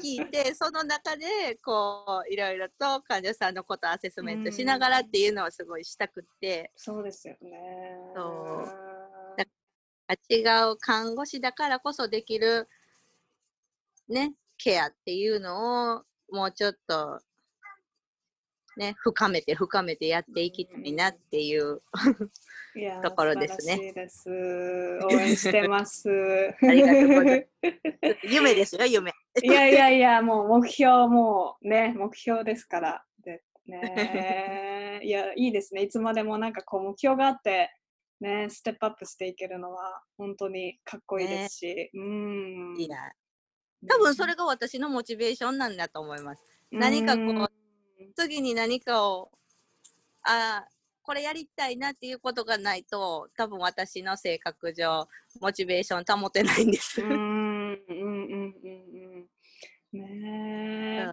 [0.00, 7.50] 聞いて、その中でこういろいろと患者さんのことをアセスメントしながらっていうのをすごいしたくって、そうですよね。
[8.14, 8.88] そう
[10.10, 10.40] あ違
[10.72, 12.66] う看護師だからこそできる
[14.08, 17.20] ね、ケアっていうのをもうちょっと
[18.78, 21.82] ね、深めて深めてやっていきたいなっていう
[22.76, 24.30] いやーところですね素晴らしいです。
[24.30, 26.08] 応援してます。
[26.62, 27.48] ありがとうござい
[28.22, 29.12] 夢ですよ、夢。
[29.42, 33.04] いやいやいや、もう目標、もうね、目標ですから。
[33.24, 35.82] でね、いや、いいですね。
[35.82, 37.74] いつまでもなんかこう目標があって、
[38.20, 41.90] ね、ステップアップしていけるのは本当にかっこいいですし。
[41.94, 42.76] うん。
[42.78, 42.96] いや、
[43.86, 46.42] 多分それが私のモチベーションなんだと思います。
[46.70, 47.50] 何かこう
[48.16, 49.30] 次に何かを、
[50.22, 50.68] ああ、
[51.02, 55.08] これやりたいなっていうことがないと、多分私の性格上、
[55.40, 57.00] モチベーション保てないんです。
[57.00, 57.10] うん。
[57.10, 58.54] うんうんうん
[59.92, 60.00] うん。
[60.00, 61.04] ねえ。
[61.04, 61.12] うん。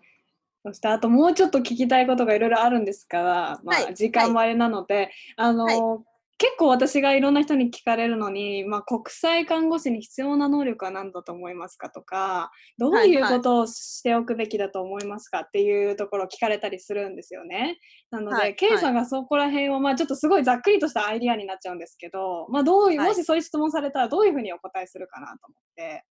[0.66, 3.96] そしてあともうちょっと聞きたいことがいろいろあるんですから、まあ、はい。
[3.96, 6.04] 時間もあれなので、あの、
[6.38, 17.80] 結構私がいろんな人に聞かれるのに、まあ、国際看護師に必要な能力は何だと思いますかとかどういうことをしておくべきだと思いますかっていうところを聞かれたりするんですよね。
[18.12, 26.04] なので、はい K さんがそこら辺を、まあ、ちょっとすごいざっくりとしたアイディアになっちゃうんですけど、まあ、どうもしそういう質問されたらどういうふうにお答えするかなと思って。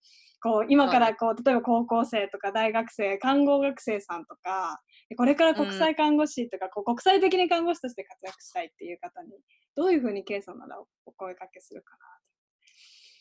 [0.44, 9.30] こう今からこう例えば高校生とか大学生看護学生さんとかでこれから国際看護師とか、こう国際的に看護師として活躍したいっていう方に
[9.74, 11.96] どういうふうに K さんならお声かけするか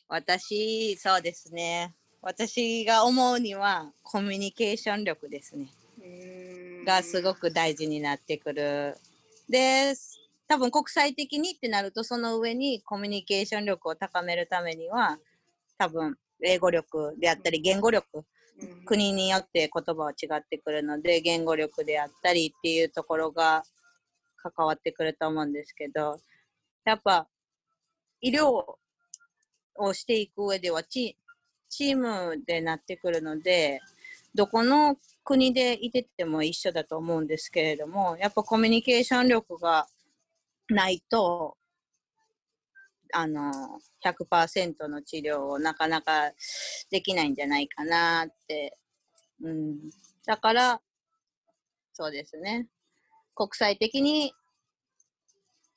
[0.08, 1.96] 私、そうですね。
[2.22, 5.70] 私が思うには、コミュニケーション力ですね。
[6.86, 8.96] がすごく大事になってくる。
[9.50, 9.94] で、
[10.48, 15.18] 多分国際的にってなると、その上にコミュニケーション力を高めるためには、
[15.78, 18.26] 多分英語力であったり、言語力、
[18.62, 18.86] うん。
[18.86, 23.64] 国によって言葉は違ってくるので、言語力であったりっていうところが
[24.36, 26.20] 関わってくると思うんですけど、
[26.86, 27.28] やっぱ
[28.22, 28.52] 医療
[29.76, 31.18] をしていく上ではチ
[31.70, 33.80] チームでなってくるので、
[34.36, 39.88] どこの国でいてても一緒だと思うんですけれども、やっぱコミュニケーション力が
[40.70, 41.58] ないと、
[43.14, 43.51] あの、
[44.03, 46.32] 100%の治療をなかなか
[46.89, 48.78] できないんじゃないかなって。
[49.41, 49.89] うん。
[50.26, 50.82] だから、
[51.93, 52.68] そうですね。
[53.36, 54.34] 国際的に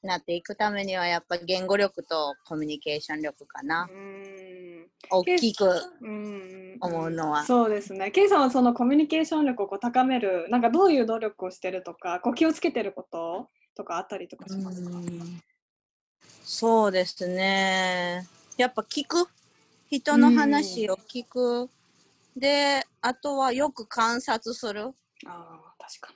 [0.03, 3.89] なっていくためには、やっぱ言語力とコミュニケーション力かな。
[3.91, 5.69] うん大きく
[6.01, 7.45] うん思うのは。
[7.45, 8.11] そうですね。
[8.11, 14.91] ケイさんはそのコミュニケーション力をこう高める、なんかどういう努力をしてるとか、こう気をつけてることとかあったりとかしますか？
[14.91, 15.43] うん
[16.49, 18.25] そうですね。
[18.57, 19.29] やっぱ聞く。
[19.91, 21.69] 人の話を聞く。
[22.37, 24.85] で、あとはよく観察する。
[24.85, 24.93] あ
[25.27, 26.15] あ、確か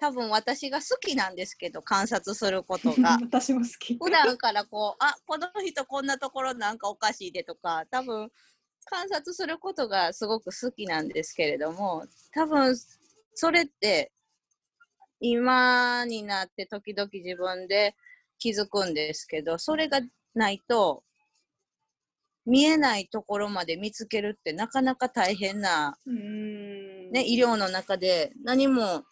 [0.00, 2.96] 多分私が好きなんですけど、観察することに。
[2.96, 3.16] が。
[3.22, 3.94] 私も好き。
[3.94, 8.32] 普段からこう、あ、この人こんなところなんかおかしいでとか、多分
[8.86, 12.76] 観察することがすごく好きなんですけれども、多分
[13.34, 14.10] それって
[15.20, 17.94] 今になって時々自分で
[18.38, 20.00] 気づくんですけど、それが
[20.34, 21.02] ないと
[22.46, 27.10] 見えないところまで見つけるってなかなか大変なうん。
[27.10, 29.02] ね、医療の中で何も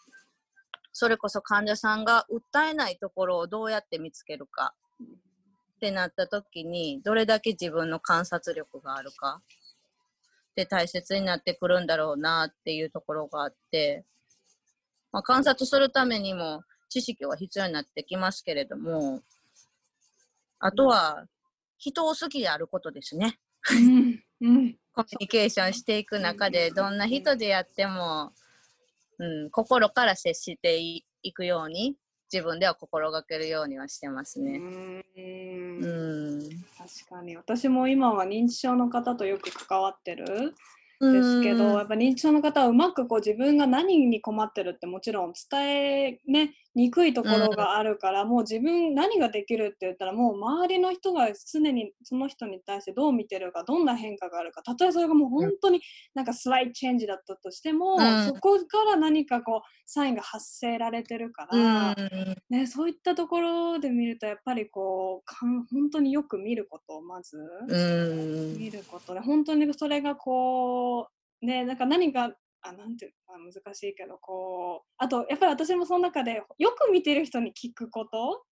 [0.93, 9.43] それこそ患者さんが訴えないところをどうやって見つけるかってなった時にどれだけ自分の観察力があるか
[10.53, 14.07] って大切になってくるんだろうなっていうところがあって、
[15.13, 19.23] まあ、観察するためにも知識は必要になってきますけれども
[20.59, 21.27] あとは
[21.79, 23.39] 人を好きであることですね。
[23.71, 24.23] うん。
[24.41, 24.77] うん。
[24.95, 28.33] コミュニケーションしていく中でどんな人でやっても、
[29.19, 31.97] うん、心から接していいくように
[32.33, 34.59] 自分では心がけるようにはしてますね。
[34.59, 35.05] うん
[35.83, 35.87] う
[36.39, 36.41] ん。
[36.79, 40.25] 確かに私も今は認知症の方とよく関わってる
[41.05, 55.81] んですけど、やっぱ認知症の方はうまくこう自分が何に困ってるってもちろん伝え、ね、にくいところがあるから、もう自分何ができるって言ったらもう周りの人が常にその人に対してどう見てるかどんな変化があるかたとえそれがもう本当に
[56.15, 58.25] なんかスライドチェンジだったとしても、うん。
[58.27, 61.95] そこから何かこうサインが発せられてるから。
[61.97, 62.37] うん。
[62.51, 67.39] ね、そういったところで見るとやっぱりこうかん本当によく見ることをまず。
[67.69, 68.59] うん。
[68.59, 71.09] 見ることで本当にそれがこ
[71.43, 72.37] うねなんか何か
[72.69, 78.45] あなんていうか難しいけどこうあとやっぱり私もその中でよく見てる人に聞くこと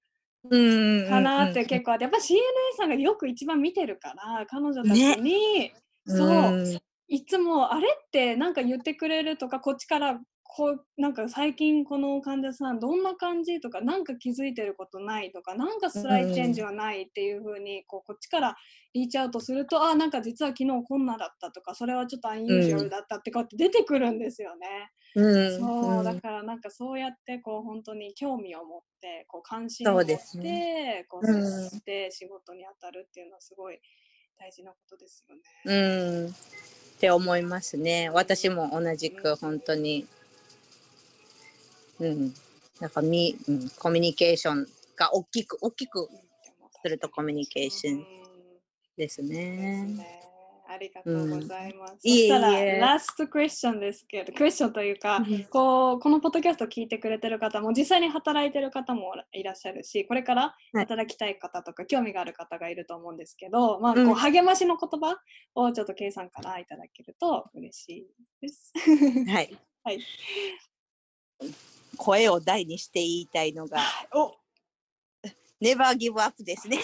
[0.51, 2.37] うんかなって結構あってやっぱ CNA
[2.77, 5.73] さんがよく一番見てるから彼女たちに、
[6.07, 6.81] そう。
[7.09, 18.57] いつもあれってなんか言ってくれるとかこっちからこうなんか最近この患者さんどんな感じとかなんか気づいてることないとかなんかスライドチェンジはないっていう風にこうこっちから
[18.95, 24.93] リーチアウトするとあなんか実は昨日こんなだったとかそれはちょっとアンユージルだったってこうやって出てくるんですよね。
[25.17, 33.81] うんそうだからなんかそうやってこう本当に興味を持ってこう関心を持って、こううん接して仕事に当たるっていうのはすごい
[34.39, 35.43] 大事なことですよね。
[35.65, 36.29] うん。
[36.29, 36.33] っ
[36.99, 38.11] て思いますね。
[38.11, 40.07] 私も同じく本当に、
[41.99, 42.35] うん、
[42.81, 44.67] なんかみ、うん、コミュニケーション
[44.97, 46.09] が大きく大きく
[46.83, 48.24] するとコミュニケーション
[48.97, 49.87] ですですね。
[49.87, 50.25] ね。
[50.67, 51.99] ありがとうございます。
[52.03, 55.21] いえいえそしたら、ラストクエスチョンですけど、クエスチョンというか、
[55.51, 65.17] こうこのポッドキャストを聞いてくれてる方も、実際に働いてる方もいらっしゃるし、これから働きたい方とか、興味がある方がいると思うんですけど、まあ、こううん励ましの言葉
[65.55, 68.07] をちょっと K さんからいただけると嬉しい
[68.41, 68.73] です。
[69.29, 69.57] はい。
[69.85, 70.01] はい。
[71.97, 73.79] 声を大にして言いたいのが、
[74.15, 74.35] お
[75.61, 76.79] Never give up ですね。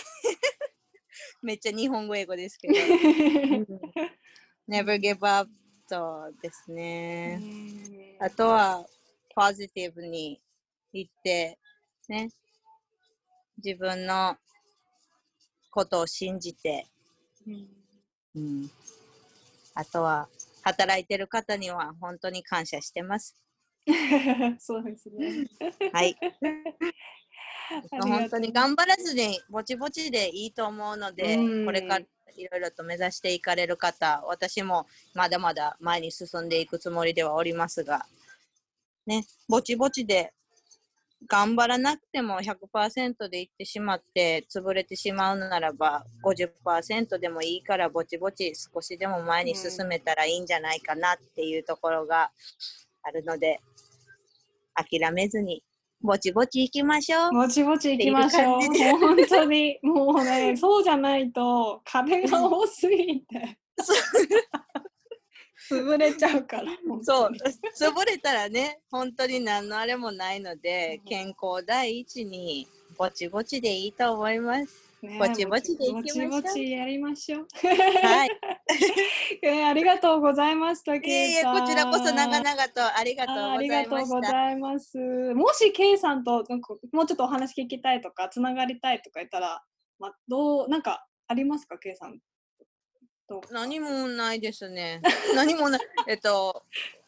[1.43, 2.74] めっちゃ日本語英語ですけど。
[4.68, 5.51] Never give up
[5.88, 7.41] とですね。
[8.20, 8.86] あとは、
[9.34, 10.41] ポジティブに
[10.93, 11.59] 言って、
[12.09, 12.30] ね。
[13.62, 14.36] 自分の
[15.70, 16.86] ことを信じて、
[17.47, 17.68] うん
[18.36, 18.70] うん。
[19.74, 20.28] あとは、
[20.62, 23.36] 働いてる方には本当に感謝してます。
[24.61, 25.47] そうですね。
[25.93, 26.16] はい。
[28.07, 31.66] 本当に頑張らずにぼちぼちでいいと思うので、うん。
[31.66, 32.05] これから
[32.36, 38.07] いろいろと目指していかれる方、私もまだまだ前に進んでいくつもりではおりますが、
[39.07, 40.32] ね、ぼちぼちで
[41.28, 52.30] 頑張らなくても100%でいってしまって潰れてしまうならば50%でもいいからぼちぼち少しでも前に進めたらいいんじゃないかなっていうところが
[53.03, 53.61] あるので
[54.74, 55.62] 諦めずに
[56.03, 57.32] ぼちぼち行きましょう。
[57.32, 58.59] ぼちぼち行きましょう。
[58.59, 63.59] う本当に、もうね、そうじゃないと壁が多すぎて。
[65.70, 66.72] 潰れちゃうから。
[67.03, 67.30] そう、
[67.78, 74.89] 潰れたらね、本当に何のあれもないので、健康第一に、ぼちぼちでいいと思います。
[75.03, 77.46] ねぼちぼちでいきましょうぼちぼちやりましょう。
[78.07, 78.30] はい。
[79.42, 81.42] えーありがとうございました、いえいえ。
[81.44, 84.30] こちらこそ長々とありがとうあありござがとうごいました。
[84.32, 84.98] ざいます。
[85.34, 89.62] もしケイさんとなんかもうちょっとお話聞きたいとか、つながりたいとか言ったら、
[89.98, 92.18] まあ、どう、なんかありますか、ケイさん。
[93.28, 95.01] どう何もないですね。
[95.36, 95.80] 何もない。
[96.09, 96.64] えっと、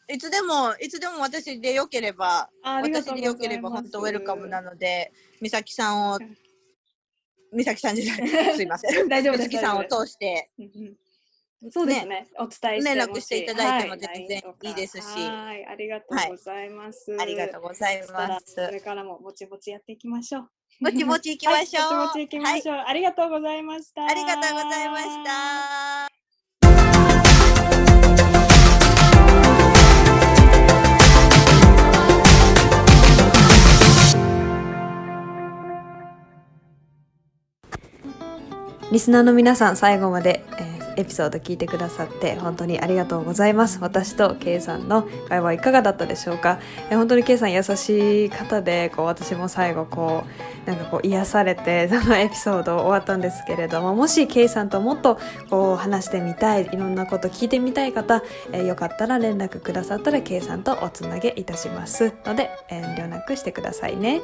[0.07, 6.19] いつでも、いつでも私でよければ、私でよければ本当ウェルカムなので、美咲さんを、
[7.53, 9.07] 美咲さんじゃない、 すいません。
[9.07, 9.49] 大丈夫です。
[9.49, 10.49] 美咲さんを通して、
[11.71, 12.27] そうですね。
[12.37, 17.15] お伝えして連絡もしていただいてもはい全然いいですしはい、ありがとうございます。
[17.19, 18.55] ありがとうございます。
[18.55, 20.49] これからもぼちぼちやっていきましょう。
[20.81, 21.83] ぼちぼち行きましょう。
[21.83, 24.01] はい、ぼちぼち行きましょう、ありがとうございました。
[24.01, 26.09] はい、ありがとうございました。
[38.93, 43.79] リスナーの皆さん最後まで、えーエピソード聞いてくださって本当にありがとうございます。
[43.81, 50.23] 私と K さんの会話いかがだったでしょうか、え本当に K さん優しい方でこう私も最後こ
[50.65, 55.19] うなんかこう癒されてそのエピソード終わったんですけれどももし K さんともっと
[55.49, 62.13] こう話してみたいいろんなこと聞いてみたい方、えよかったら連絡くださったら K さんとおつなげいたします。
[62.25, 64.21] ので遠慮なくしてくださいね。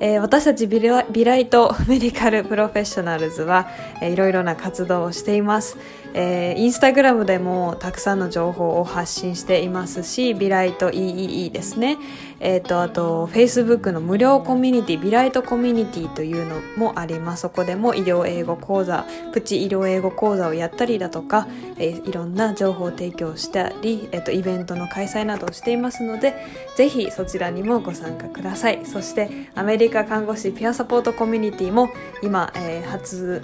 [0.00, 3.68] えー私たちビラビライト Medical Professionals は、
[4.00, 5.76] えーいろいろな活動をしています、
[6.14, 11.98] えーインスタグラムでもたくさんの情報を発信していますしビライト EEE ですね。
[12.40, 17.42] えっ、とあと Facebook の無料コミュニティビライトコミュニティというのもあります。
[17.42, 21.46] そこでも医療英語講座プチ医療英語講座をやったりだとか、
[21.76, 26.34] えーいろんな情報を提供したり、えー、とイベントの開催などをしていますので
[26.76, 28.84] ぜひそちらにもご参加ください。
[28.84, 31.90] そしてアメリカ看護師ピアサポートコミュニティも
[32.22, 33.42] 今、えー初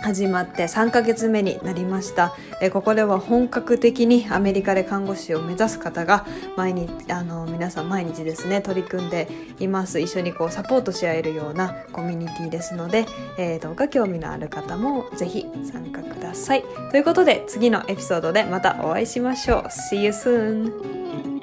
[0.00, 6.26] 始まって3ヶ月目になりました、えここでは本格的にアメリカで看護師を目指す方が
[6.56, 9.28] 毎日あの皆さん毎日ですね取り組んで
[9.58, 10.00] います。
[10.00, 13.06] 一緒にこうサポートし合えるようなコミュニティですので、
[13.38, 16.64] えーどうか興味のある方もぜひ参加ください。
[16.90, 19.62] ということで次のエピソードでまたお会いしましょう。
[19.90, 21.37] See you soon!